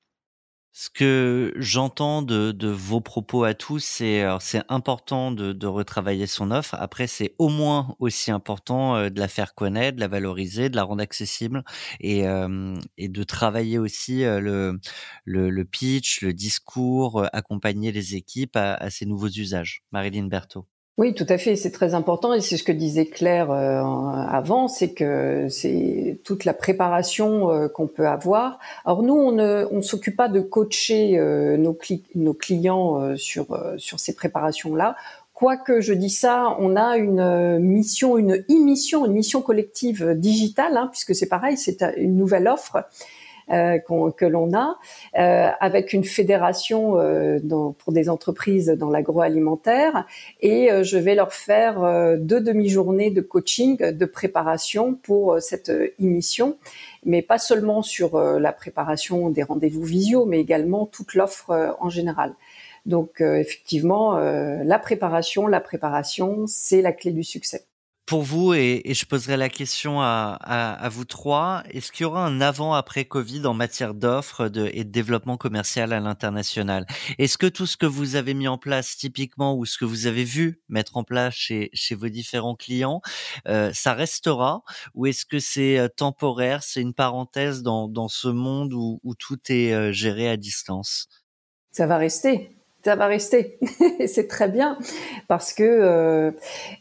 [0.78, 6.28] Ce que j'entends de, de, vos propos à tous, c'est c'est important de, de, retravailler
[6.28, 6.76] son offre.
[6.78, 10.76] Après, c'est au moins aussi important euh, de la faire connaître, de la valoriser, de
[10.76, 11.64] la rendre accessible
[12.02, 14.78] et, euh, et de travailler aussi le,
[15.24, 19.82] le, le, pitch, le discours, accompagner les équipes à, à ces nouveaux usages.
[19.94, 20.68] Marilyn Berthaud.
[20.98, 24.70] Oui, tout à fait, c'est très important et c'est ce que disait Claire euh, avant,
[24.70, 28.60] c'est que c'est toute la préparation euh, qu'on peut avoir.
[28.86, 31.78] Alors nous, on ne on s'occupe pas de coacher euh, nos,
[32.16, 34.96] nos, clients sur sur ces préparations-là.
[35.34, 40.88] Quoique je dis ça, on a une mission, une e-mission, une mission collective digitale, hein,
[40.90, 42.86] puisque c'est pareil, c'est une nouvelle offre
[43.52, 43.78] euh,
[44.18, 44.80] que l'on a,
[45.20, 50.08] euh, avec une fédération euh, dans, pour des entreprises dans l'agroalimentaire.
[50.42, 56.58] Et je vais leur faire deux demi-journées de coaching, de préparation pour cette émission
[57.08, 62.34] mais pas seulement sur la préparation des rendez-vous visio, mais également toute l'offre en général.
[62.88, 67.66] Donc effectivement, la préparation, la préparation, c'est la clé du succès
[68.06, 72.04] pour vous, et, et, je poserai la question à, à, à vous trois, est-ce qu'il
[72.04, 76.86] y aura un avant-après Covid en matière d'offres de, et de développement commercial à l'international?
[77.18, 80.06] Est-ce que tout ce que vous avez mis en place typiquement ou ce que vous
[80.06, 83.02] avez vu mettre en place chez, chez vos différents clients,
[83.48, 84.64] euh, ça restera?
[84.94, 89.16] Ou est-ce que c'est euh, temporaire, c'est une parenthèse dans, dans ce monde où, où
[89.16, 91.08] tout est euh, géré à distance?
[91.72, 92.55] Ça va rester
[92.86, 93.58] ça va rester.
[94.06, 94.78] c'est très bien
[95.28, 96.32] parce que euh,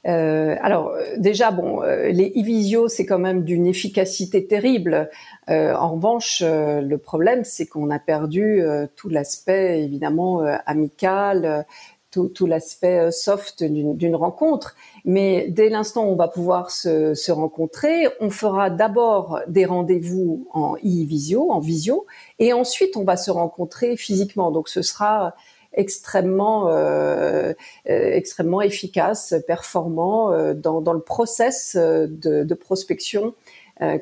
[0.06, 5.08] euh, alors déjà bon euh, les e-visio c'est quand même d'une efficacité terrible.
[5.48, 8.62] En revanche le problème c'est qu'on a perdu
[8.96, 11.66] tout l'aspect évidemment amical,
[12.10, 14.74] tout, tout l'aspect soft d'une rencontre.
[15.04, 20.48] Mais dès l'instant où on va pouvoir se, se rencontrer, on fera d'abord des rendez-vous
[20.52, 22.06] en e-visio, en visio,
[22.38, 24.50] et ensuite on va se rencontrer physiquement.
[24.50, 25.34] Donc ce sera
[25.74, 27.52] extrêmement euh,
[27.88, 33.34] euh, extrêmement efficace, performant euh, dans, dans, le process de, de prospection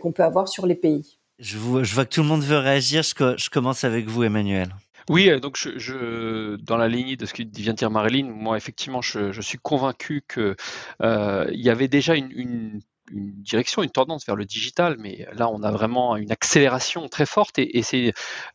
[0.00, 1.18] qu'on peut avoir sur les pays.
[1.38, 3.02] Je, vois, je vois que tout le monde veut réagir.
[3.02, 4.68] Je, je commence avec vous, Emmanuel.
[5.10, 8.56] Oui, donc je, je, dans la lignée de ce que vient de dire Marilyn, moi
[8.56, 10.56] effectivement, je, je suis convaincu que
[11.02, 12.80] euh, il y avait déjà une, une
[13.12, 17.26] une direction, une tendance vers le digital, mais là on a vraiment une accélération très
[17.26, 17.82] forte et,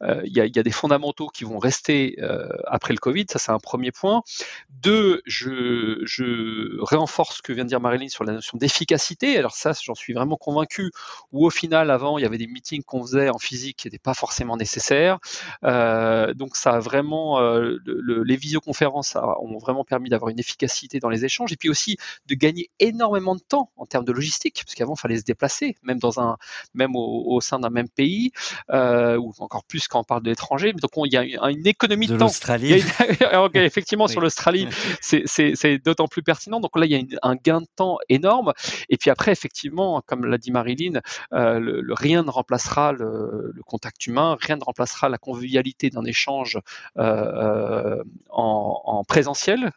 [0.02, 3.52] euh, il y, a, des fondamentaux qui vont rester euh, après le Covid, ça c'est
[3.52, 4.24] un premier point.
[4.70, 9.38] Deux, je, je renforce ce que vient de dire Marilyn sur la notion d'efficacité.
[9.38, 10.92] Alors ça, j'en suis vraiment convaincu.
[11.32, 13.98] Où au final, avant, il y avait des meetings qu'on faisait en physique qui n'étaient
[14.00, 15.20] pas forcément nécessaires.
[15.64, 21.10] Euh, donc ça a vraiment, le, les visioconférences ont vraiment permis d'avoir une efficacité dans
[21.10, 24.64] les échanges et puis aussi de gagner énormément de temps en termes de logistique logistique,
[24.66, 26.38] parce qu'avant, il fallait se déplacer, même dans un,
[26.74, 28.32] même au, sein d'un même pays,
[28.72, 30.74] euh, ou encore plus quand on parle de l'étranger.
[30.74, 32.26] Donc, il y a une économie de, de temps.
[32.26, 32.84] l'Australie.
[33.54, 34.68] Effectivement, sur l'Australie,
[35.02, 36.60] c'est d'autant plus pertinent.
[36.60, 38.54] Donc là, il y a un gain de temps énorme.
[38.90, 41.02] Et puis après, effectivement, comme l'a dit Marilyn,
[41.34, 46.06] euh, le, rien ne remplacera le, le, contact humain, rien ne remplacera la convivialité d'un
[46.06, 46.60] échange
[46.98, 49.72] euh, en, en, présentiel.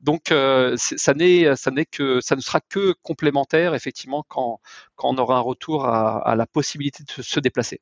[0.00, 0.32] Donc,
[0.76, 3.91] ça n'est, ça n'est que, ça ne sera que complémentaire, effectivement,
[4.28, 4.60] quand,
[4.96, 7.80] quand on aura un retour à, à la possibilité de se déplacer.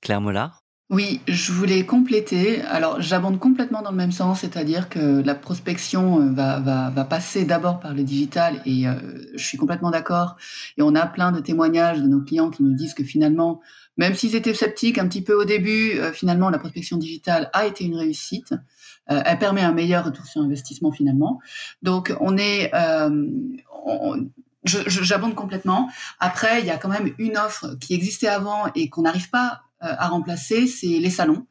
[0.00, 2.62] Claire Mollard oui, je voulais compléter.
[2.62, 7.04] Alors, j'abonde complètement dans le même sens, c'est-à-dire que la prospection euh, va, va, va
[7.04, 8.94] passer d'abord par le digital et euh,
[9.34, 10.36] je suis complètement d'accord.
[10.76, 13.60] Et on a plein de témoignages de nos clients qui nous disent que finalement,
[13.96, 17.66] même s'ils étaient sceptiques un petit peu au début, euh, finalement, la prospection digitale a
[17.66, 18.54] été une réussite.
[19.08, 21.40] elle permet un meilleur retour sur investissement finalement.
[21.82, 22.70] Donc, on est...
[24.66, 25.90] j'abonde complètement.
[26.20, 29.62] Après, il y a quand même une offre qui existait avant et qu'on n'arrive pas
[29.82, 31.46] euh, à remplacer, c'est les salons.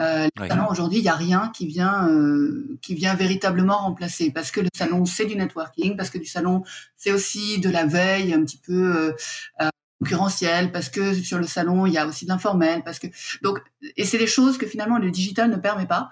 [0.00, 4.30] Euh, les salons aujourd'hui, il n'y a rien qui vient euh, qui vient véritablement remplacer
[4.30, 6.62] parce que le salon c'est du networking, parce que du salon
[6.96, 9.12] c'est aussi de la veille un petit peu
[9.60, 9.68] euh,
[10.00, 13.08] concurrentielle, parce que sur le salon il y a aussi de l'informel, parce que
[13.42, 13.60] donc
[13.96, 16.10] et c'est des choses que finalement le digital ne permet pas.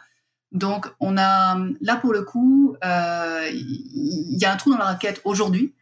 [0.50, 5.20] Donc on a là pour le coup il y, a un trou dans la raquette
[5.24, 5.74] aujourd'hui.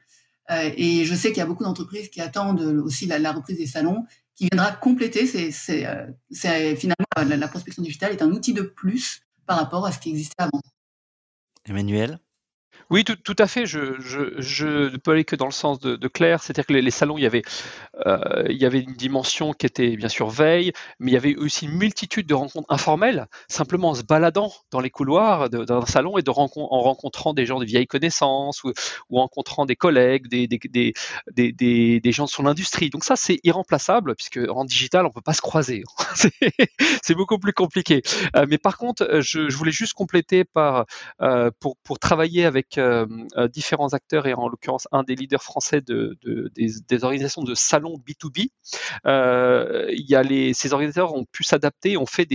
[0.50, 3.66] Et je sais qu'il y a beaucoup d'entreprises qui attendent aussi la, la reprise des
[3.66, 4.04] salons
[4.34, 5.26] qui viendra compléter.
[5.26, 9.98] C'est euh, finalement la, prospection digitale est un outil de plus par rapport à ce
[9.98, 10.60] qui existait avant.
[11.66, 12.18] Emmanuel?
[12.90, 13.66] Oui, tout, à fait.
[13.66, 13.78] Je,
[14.88, 17.22] ne peux aller que dans le sens de, de Claire, c'est-à-dire que les, salons, il
[17.22, 17.42] y, avait,
[18.06, 21.36] euh, il y avait une dimension qui était bien sûr veille, mais il y avait
[21.36, 26.18] aussi une multitude de rencontres informelles, simplement en se baladant dans les couloirs d'un salon
[26.18, 28.72] et de en rencontrant des gens de vieilles connaissances ou,
[29.12, 32.90] en rencontrant des collègues, des, gens sur l'industrie.
[32.90, 35.84] Donc ça, c'est irremplaçable, puisque en digital, on peut pas se croiser.
[37.02, 38.02] c'est beaucoup plus compliqué.
[38.36, 43.06] Euh, mais par contre, je, voulais juste compléter euh, pour travailler avec euh,
[43.36, 46.18] euh, différents acteurs et en l'occurrence un des leaders français de,
[46.54, 48.48] des, organisations de salons B2B.
[49.06, 52.28] Euh, ces organisateurs ont pu s'adapter, ont fait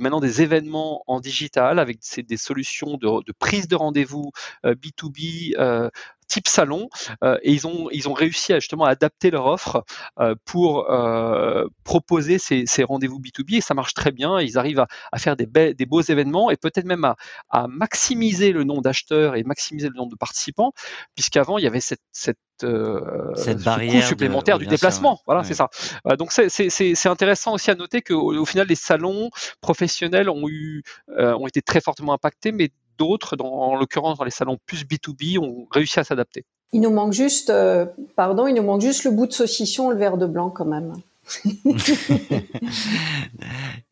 [0.00, 4.32] maintenant des événements en digital avec des solutions de prise de rendez-vous
[4.64, 5.54] B2B
[6.28, 6.88] type salon
[7.24, 9.84] euh, et ils ont ils ont réussi à justement adapter leur offre
[10.20, 14.40] euh, pour euh, proposer ces, ces rendez-vous B2B et ça marche très bien.
[14.40, 17.16] Ils arrivent à, à faire des, des beaux événements et peut-être même à,
[17.50, 20.72] à maximiser le nombre d'acheteurs et maximiser le nombre de participants
[21.14, 23.00] puisqu'avant il y avait cette, cette euh,
[23.34, 25.16] cette barrière coût supplémentaire du déplacement.
[25.16, 25.46] Sûr, Voilà, ouais.
[25.46, 25.68] c'est ça.
[26.06, 30.82] Euh, donc c'est intéressant aussi à noter qu'au au final les salons professionnels ont eu
[31.18, 35.38] euh, ont été très fortement impactés, mais d'autres, en l'occurrence dans les salons plus B2B,
[35.38, 36.44] ont réussi à s'adapter.
[36.72, 39.96] Il nous manque juste, euh, pardon, il nous manque juste le bout de saucisson, le
[39.96, 40.92] verre de blanc quand même.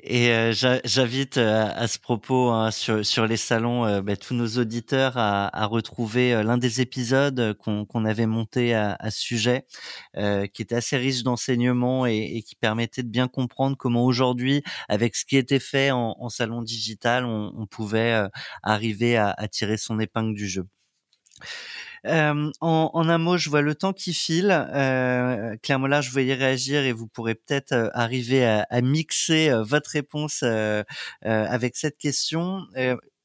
[0.00, 0.52] et euh,
[0.84, 5.66] j'invite euh, à ce propos hein, sur, les salons euh, bah, tous nos auditeurs à,
[5.66, 9.66] retrouver l'un des épisodes qu'on avait monté à, ce sujet,
[10.14, 15.24] qui était assez riche d'enseignements et, qui permettait de bien comprendre comment aujourd'hui, avec ce
[15.24, 18.28] qui était fait en, salon digital, on, pouvait
[18.62, 20.66] arriver à tirer son épingle du jeu.
[22.06, 22.50] En,
[22.92, 24.50] en, un mot, je vois le temps qui file.
[24.50, 29.50] Euh, Claire Mollard, je voyais réagir et vous pourrez peut-être euh, arriver à, à, mixer
[29.50, 30.82] euh, votre réponse euh,
[31.22, 32.62] avec cette question.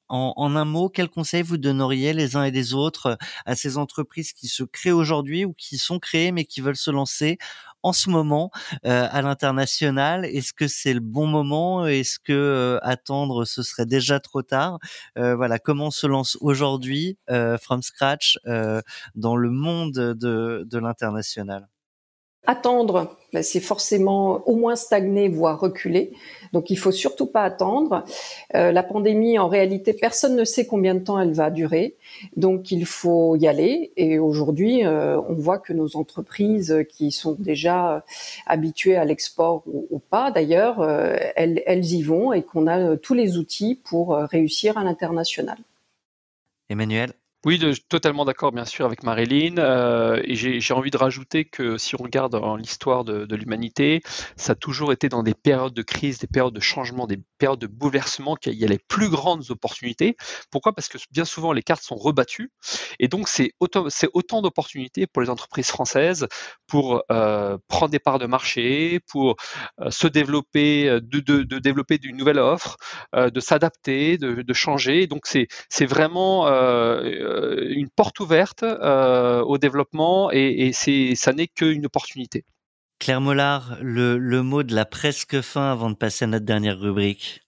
[0.10, 3.78] En, en, un mot, quel conseil vous donneriez les uns et les autres à ces
[3.78, 7.38] entreprises qui se créent aujourd'hui ou qui sont créées mais qui veulent se lancer
[7.84, 8.52] en ce moment
[8.86, 10.26] euh, à l'international?
[10.26, 11.86] Est-ce que c'est le bon moment?
[11.88, 14.80] Est-ce que euh, attendre ce serait déjà trop tard?
[15.17, 17.17] Euh, Voilà, comment on se lance aujourd'hui
[17.62, 18.38] from scratch
[19.15, 21.67] dans le monde de, de l'international?
[22.47, 26.12] Attendre, ben, c'est forcément au moins stagner, voire reculer.
[26.54, 28.04] Donc il faut surtout pas attendre.
[28.56, 31.97] Euh, la pandémie, en réalité, personne ne sait combien de temps elle va durer.
[32.36, 33.93] Donc il faut y aller.
[33.95, 38.04] Et aujourd'hui, euh, on voit que nos entreprises qui sont déjà
[38.47, 43.13] habituées à l'export ou, pas, d'ailleurs, euh, elles, elles y vont et qu'on a tous
[43.13, 45.60] les outils pour réussir à l'international.
[46.69, 47.13] Emmanuel?
[47.43, 49.58] Oui, totalement d'accord, bien sûr, avec Marilyn.
[49.58, 54.01] Euh, et j'ai envie de rajouter que si on regarde l'histoire de, de l'humanité,
[54.36, 57.60] ça a toujours été dans des périodes de crise, des périodes de changement, des périodes
[57.60, 60.17] de bouleversement qu'il y a les plus grandes opportunités.
[60.51, 60.73] Pourquoi?
[60.73, 62.51] Parce que bien souvent, les cartes sont rebattues.
[62.99, 66.27] Et donc, c'est autant, autant d'opportunités pour les entreprises françaises
[66.67, 69.36] pour euh, prendre des parts de marché, pour
[69.80, 72.77] euh, se développer, de, de, de, développer une nouvelle offre,
[73.15, 75.08] euh, de s'adapter, de, de, changer.
[75.08, 76.45] Donc, c'est vraiment
[77.70, 82.46] une porte ouverte au développement et, et c'est, ça n'est qu'une opportunité.
[83.02, 86.80] Claire Mollard, le, le mot de la presque fin avant de passer à notre dernière
[86.80, 87.41] rubrique.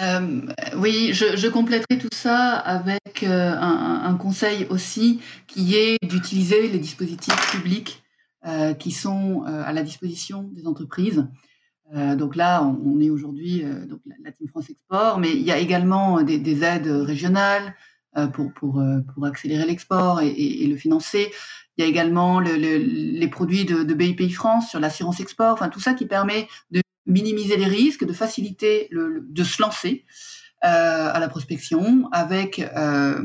[0.00, 0.40] Euh,
[0.76, 6.68] oui, je, je, compléterai tout ça avec euh, un, un, conseil aussi qui est d'utiliser
[6.68, 8.02] les dispositifs publics
[8.46, 11.26] euh, qui sont euh, à la disposition des entreprises.
[11.94, 15.52] Euh, donc là, on, on est aujourd'hui donc la, Team France Export, mais il y
[15.52, 17.74] a également des, des aides régionales
[18.32, 18.82] pour, pour,
[19.14, 21.32] pour accélérer l'export et, le financer.
[21.76, 25.54] Il y a également le, le, les produits de, de BIPI France sur l'assurance export,
[25.54, 30.04] enfin tout ça qui permet de minimiser les risques, de faciliter de se lancer
[30.64, 33.20] euh, à la prospection, avec euh,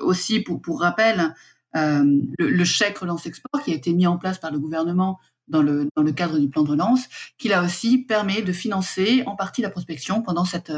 [0.00, 1.34] aussi, pour, rappel,
[1.76, 5.62] euh, le, chèque relance export qui a été mis en place par le gouvernement dans
[5.62, 7.06] le, cadre du plan de relance,
[7.38, 10.72] qui là aussi permet de financer en partie la prospection pendant cette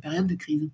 [0.00, 0.70] période de crise.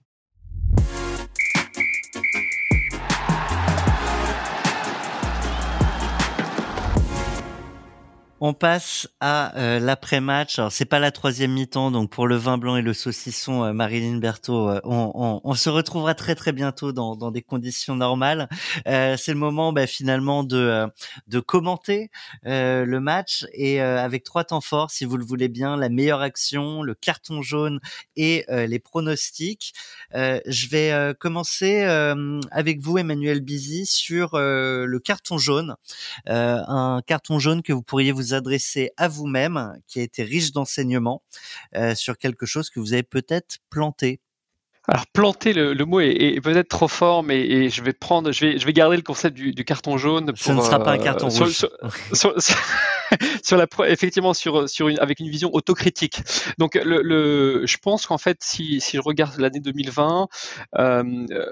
[8.40, 10.60] On passe à euh, l'après-match.
[10.60, 13.72] Alors c'est pas la troisième mi-temps, donc pour le vin blanc et le saucisson, euh,
[13.72, 17.96] Marilyn Berthaud, euh, on, on, on, se retrouvera très très bientôt dans, dans des conditions
[17.96, 18.48] normales.
[18.86, 20.86] Euh, c'est le moment bah, finalement de
[21.26, 22.10] de commenter
[22.44, 26.82] le match et avec trois temps forts, si vous le voulez bien, la meilleure action,
[26.82, 27.80] le carton jaune
[28.16, 29.74] et les pronostics.
[30.12, 31.82] je vais commencer
[32.50, 35.76] avec vous, Emmanuel Bizy, sur le carton jaune,
[36.26, 41.22] un carton jaune que vous pourriez vous adresser à vous-même, qui a été riche d'enseignements,
[41.74, 44.20] euh, sur quelque chose que vous avez peut-être planté
[44.90, 48.32] alors planter le, le mot est, est peut-être trop fort, mais et je vais prendre,
[48.32, 50.28] je vais, je vais garder le concept du, du carton jaune.
[50.28, 51.52] Pour, Ce ne sera pas un carton sur, rouge.
[51.52, 51.70] Sur,
[52.14, 52.34] sur,
[53.44, 56.22] sur, la, effectivement, sur, sur une, avec une vision autocritique.
[56.56, 60.26] Donc, le, le je pense qu'en fait, si, si je regarde l'année 2020,
[60.78, 61.02] euh,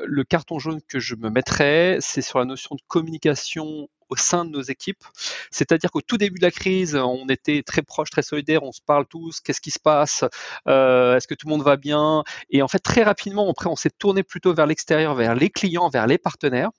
[0.07, 4.45] le carton jaune que je me mettrais, c'est sur la notion de communication au sein
[4.45, 5.05] de nos équipes.
[5.51, 8.81] C'est-à-dire qu'au tout début de la crise, on était très proches, très solidaires, on se
[8.81, 10.25] parle tous, qu'est-ce qui se passe,
[10.69, 12.25] euh, est-ce que tout le monde va bien?
[12.51, 15.89] Et en fait, très rapidement, après, on s'est tourné plutôt vers l'extérieur, vers les clients,
[15.89, 16.71] vers les partenaires.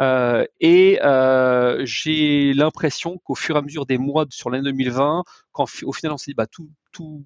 [0.00, 5.24] Euh, et euh, j'ai l'impression qu'au fur et à mesure des mois sur l'année 2020,
[5.52, 7.24] quand au final on s'est dit bah tout tout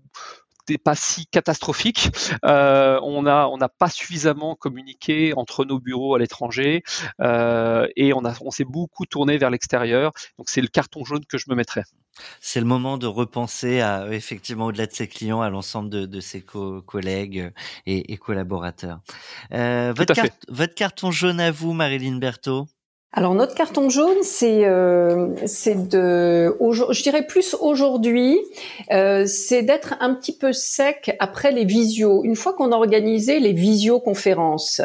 [0.79, 2.11] pas si catastrophique.
[2.45, 6.83] Euh, on n'a on n'a pas suffisamment communiqué entre nos bureaux à l'étranger
[7.21, 10.12] euh, et on, a, on s'est beaucoup tourné vers l'extérieur.
[10.39, 11.85] Donc c'est le carton jaune que je me mettrais.
[12.41, 16.21] C'est le moment de repenser à effectivement au-delà de ses clients, à l'ensemble de, de
[16.21, 17.53] ses co collègues
[17.87, 19.01] et, et collaborateurs.
[19.53, 22.66] Euh, votre, carte, votre carton jaune à vous, Marilyn Berthaud?
[23.13, 28.39] Alors notre carton jaune, c'est euh, c'est de, je dirais plus aujourd'hui,
[28.93, 32.23] euh, c'est d'être un petit peu sec après les visios.
[32.23, 34.81] Une fois qu'on a organisé les visioconférences,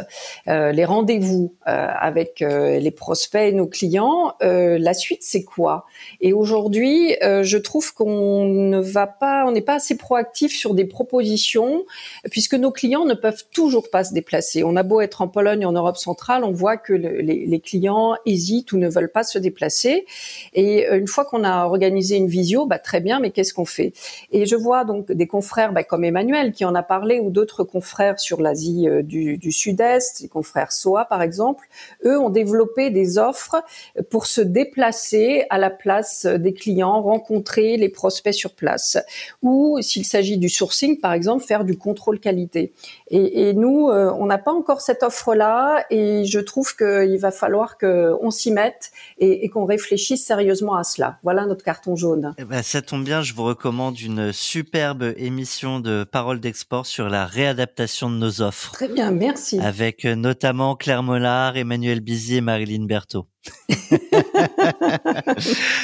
[0.48, 5.44] euh, les rendez-vous euh, avec euh, les prospects et nos clients, euh, la suite c'est
[5.44, 5.86] quoi?
[6.20, 10.86] Et aujourd'hui, je trouve qu'on ne va pas, on n'est pas assez proactif sur des
[10.86, 11.86] propositions
[12.32, 14.64] puisque nos clients ne peuvent toujours pas se déplacer.
[14.64, 17.60] On a beau être en Pologne, en Europe centrale, on voit que le, les, les
[17.60, 20.06] clients hésitent ou ne veulent pas se déplacer.
[20.54, 23.66] Et euh, une fois qu'on a organisé une visio, bah, très bien, mais qu'est-ce qu'on
[23.66, 23.94] fait?
[24.32, 27.64] Et je vois donc des confrères bah, comme Emmanuel qui en a parlé ou d'autres
[27.64, 31.68] confrères sur l'Asie euh, du, du Sud-Est, les confrères SOA par exemple,
[32.06, 33.64] eux ont développé des offres
[34.10, 38.98] pour se déplacer à la place des clients, rencontrer les prospects sur place.
[39.42, 42.74] Ou s'il s'agit du sourcing par exemple, faire du contrôle qualité.
[43.08, 47.32] Et, et nous, euh, on n'a pas encore cette offre-là et je trouve qu'il va
[47.32, 51.20] falloir que on s'y mette et, et qu'on réfléchisse sérieusement à cela.
[51.24, 52.34] Voilà notre carton jaune.
[52.38, 57.10] Eh ben, ça tombe bien, je vous recommande une superbe émission de Parole d'Export sur
[57.10, 58.72] la réadaptation de nos offres.
[58.72, 59.60] Très bien, merci.
[59.60, 63.28] Avec euh, notamment Claire Mollard, Emmanuel Bizy et Marilyn Berthaud.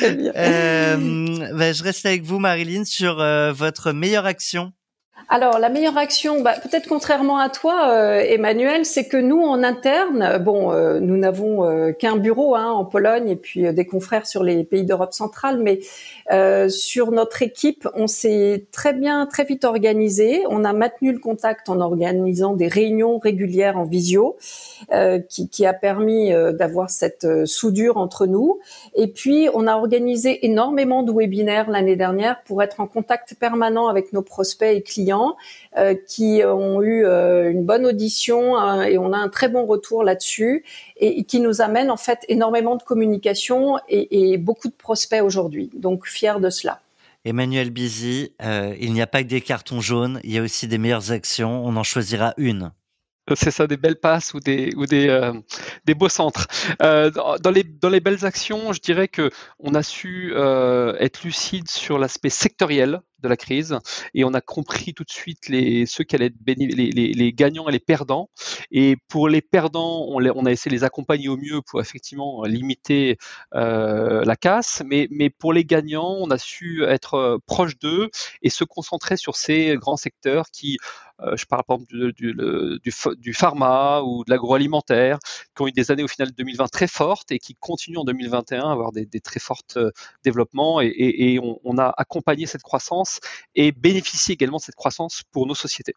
[0.03, 0.95] euh,
[1.53, 4.73] ben, je reste avec vous, Marilyn, sur euh, votre meilleure action
[5.33, 9.63] alors, la meilleure action, bah, peut-être contrairement à toi, euh, Emmanuel, c'est que nous, en
[9.63, 14.27] interne, bon, euh, nous n'avons euh, qu'un bureau hein, en Pologne et puis des confrères
[14.27, 15.79] sur les pays d'Europe centrale, mais
[16.69, 20.43] sur notre équipe, on s'est très bien, très vite organisé.
[20.49, 24.37] On a maintenu le contact en organisant des réunions régulières en visio,
[25.27, 28.59] qui, qui, a permis d'avoir cette soudure entre nous.
[28.95, 33.89] Et puis, on a organisé énormément de webinaires l'année dernière pour être en contact permanent
[33.89, 35.20] avec nos prospects et clients
[35.77, 39.65] euh, qui ont eu euh, une bonne audition hein, et on a un très bon
[39.65, 40.63] retour là-dessus
[40.97, 45.21] et, et, qui nous amène en fait énormément de communication et, et beaucoup de prospects
[45.23, 45.69] aujourd'hui.
[45.73, 46.79] Donc fier de cela.
[47.23, 50.67] Emmanuel Bizy, euh, il n'y a pas que des cartons jaunes, il y a aussi
[50.67, 51.63] des meilleures actions.
[51.65, 52.71] On en choisira une.
[53.35, 55.31] C'est ça, des belles passes ou des, ou des, euh,
[55.85, 56.47] des beaux centres.
[56.81, 61.23] Euh, dans, les, dans les belles actions, je dirais que on a su euh, être
[61.23, 63.77] lucide sur l'aspect sectoriel de la crise
[64.13, 67.71] et on a compris tout de suite les, ceux qui allaient être les, gagnants et
[67.71, 68.29] les perdants.
[68.71, 73.17] Et pour les perdants, on, a essayé de les accompagner au mieux pour effectivement limiter
[73.53, 74.83] euh, la casse.
[74.85, 78.09] Mais, mais pour les gagnants, on a su être proche d'eux
[78.41, 80.77] et se concentrer sur ces grands secteurs qui
[81.23, 82.33] euh, je parle par exemple du,
[83.17, 85.19] du, pharma ou de l'agroalimentaire,
[85.55, 88.69] qui ont eu des années au final 2020 très fortes et qui continuent en 2021
[88.69, 89.91] à avoir des, très forts euh,
[90.23, 90.81] développements.
[90.81, 93.10] Et, on, a accompagné cette croissance
[93.55, 95.93] et bénéficié également de cette croissance pour nos sociétés.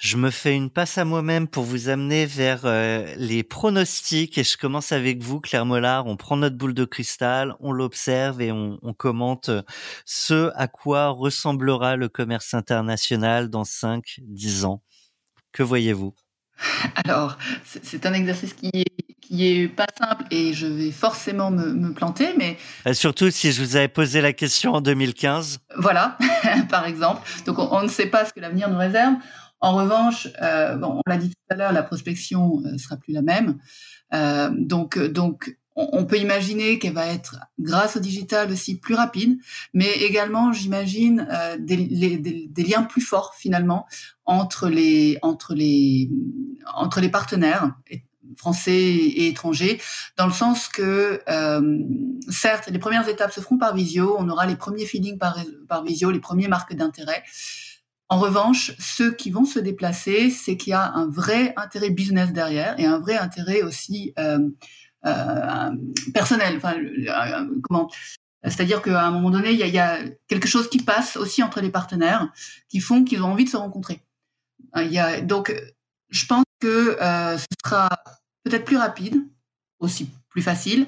[0.00, 4.44] Je me fais une passe à moi-même pour vous amener vers euh, les pronostics et
[4.44, 6.06] je commence avec vous, Claire Mollard.
[6.06, 9.50] On prend notre boule de cristal, on l'observe et on, on, commente
[10.06, 14.82] ce à quoi ressemblera le commerce international dans 5-10 ans.
[15.52, 16.14] Que voyez-vous?
[16.94, 21.72] Alors, c'est un exercice qui est, qui est pas simple et je vais forcément me,
[21.72, 22.58] me planter, mais...
[22.86, 25.60] Euh, surtout si je vous avais posé la question en 2015.
[25.78, 26.18] Voilà,
[26.68, 27.22] par exemple.
[27.46, 29.14] Donc, on, on ne sait pas ce que l'avenir nous réserve.
[29.60, 33.12] En revanche, euh, bon, on l'a dit tout à l'heure, la prospection euh, sera plus
[33.12, 33.58] la même.
[34.14, 39.38] Euh, donc, donc, on, peut imaginer qu'elle va être, grâce au digital aussi, plus rapide,
[39.72, 41.26] mais également, j'imagine,
[41.58, 43.86] des, des, des, liens plus forts finalement
[44.26, 46.10] entre les entre les
[46.74, 47.72] entre les partenaires
[48.36, 49.80] français et étrangers,
[50.16, 51.78] dans le sens que, euh,
[52.28, 55.84] certes, les premières étapes se feront par visio, on aura les premiers feelings par, par
[55.84, 57.22] visio, les premiers marques d'intérêt.
[58.08, 62.32] En revanche, ceux qui vont se déplacer, c'est qu'il y a un vrai intérêt business
[62.32, 64.40] derrière et un vrai intérêt aussi euh,
[65.06, 65.70] euh,
[66.12, 66.56] personnel.
[66.56, 66.74] Enfin,
[67.62, 67.88] comment
[68.42, 71.70] C'est-à-dire qu'à un moment donné, il y, a, quelque chose qui passe aussi entre les
[71.70, 72.32] partenaires,
[72.68, 74.02] qui font qu'ils ont envie de se rencontrer.
[74.74, 75.54] Y a, donc,
[76.08, 77.90] je pense que ce sera
[78.44, 79.16] peut-être plus rapide,
[79.78, 80.86] aussi plus facile,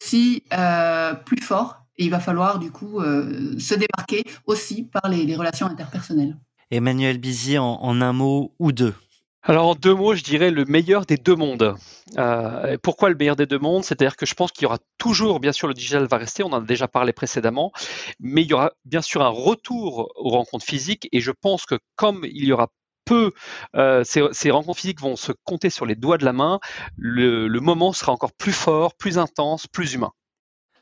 [0.00, 1.78] aussi euh, plus fort.
[1.96, 6.36] Et il va falloir du coup euh, se démarquer aussi par les, les relations interpersonnelles.
[6.70, 8.94] Emmanuel Bizy, en, en, un mot ou deux?
[9.42, 11.74] Alors en deux mots, je dirais le meilleur des deux mondes.
[12.16, 13.84] Euh, pourquoi le meilleur des deux mondes?
[13.84, 16.52] C'est-à-dire que je pense qu'il y aura toujours, bien sûr, le digital va rester, on
[16.52, 17.72] en a déjà parlé précédemment,
[18.20, 21.78] mais il y aura bien sûr un retour aux rencontres physiques et je pense que
[21.96, 22.68] comme il y aura
[23.04, 23.32] peu,
[23.76, 26.60] euh, ces, rencontres physiques vont se compter sur les doigts de la main,
[26.96, 30.12] le, moment sera encore plus fort, plus intense, plus humain.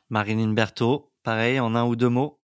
[0.09, 2.40] Marilyn Berthaud, pareil, en un ou deux mots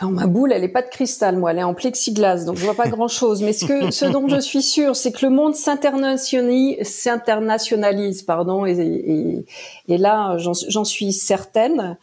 [0.00, 2.64] alors ma boule, elle est pas de cristal, moi, elle est en plexiglas, donc je
[2.64, 3.42] vois pas grand-chose.
[3.42, 8.78] Mais ce que, ce dont je suis sûre, c'est que le monde s'internationalise, pardon, et,
[8.78, 9.44] et,
[9.88, 11.98] et là, j'en suis certaine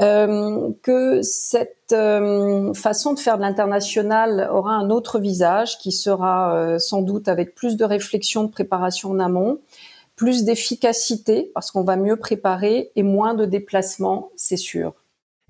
[0.00, 6.56] euh, que cette euh, façon de faire de l'international aura un autre visage, qui sera
[6.56, 9.60] euh, sans doute avec plus de réflexion, de préparation en amont,
[10.16, 14.94] plus d'efficacité, parce qu'on va mieux préparer, et moins de déplacements, c'est sûr.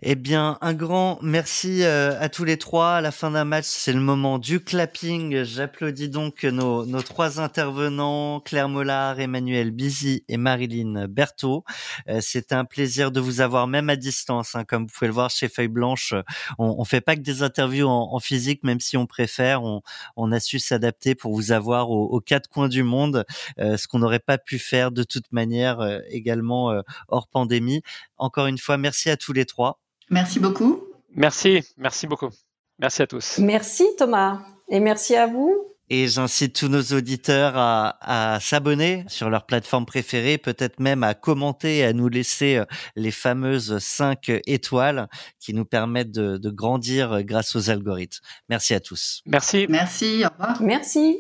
[0.02, 2.96] Eh bien, un grand merci euh, à tous les trois.
[2.96, 5.42] À la fin d'un match, c'est le moment du clapping.
[5.42, 11.64] J'applaudis donc nos, trois intervenants, Claire Mollard, Emmanuel Bizy et Marilyn Berthaud.
[12.10, 14.54] Euh, c'est un plaisir de vous avoir, même à distance.
[14.54, 16.12] Hein, comme vous pouvez le voir chez Feuille Blanche,
[16.58, 19.62] on, on fait pas que des interviews en, physique, même si on préfère.
[19.62, 23.24] On, a su s'adapter pour vous avoir aux, quatre coins du monde,
[23.58, 25.78] euh, ce qu'on n'aurait pas pu faire de toute manière
[26.10, 27.80] également hors pandémie.
[28.18, 29.80] Encore une fois, merci à tous les trois.
[30.10, 30.84] Merci beaucoup.
[31.14, 32.30] Merci, merci beaucoup.
[32.78, 33.38] Merci à tous.
[33.38, 35.54] Merci Thomas et merci à vous.
[35.88, 41.14] Et j'incite tous nos auditeurs à, à s'abonner sur leur plateforme préférée, peut-être même à
[41.14, 42.64] commenter, à nous laisser euh,
[42.96, 48.18] les fameuses 5 étoiles qui nous permettent de, de grandir grâce aux algorithmes.
[48.48, 49.22] Merci à tous.
[49.26, 49.66] Merci.
[49.68, 50.60] Merci, au revoir.
[50.60, 51.18] Merci.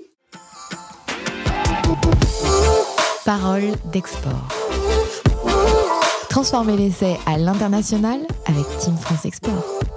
[3.24, 4.65] Parole d'export.
[6.36, 9.95] Transformer l'essai à l'international avec Team France Export.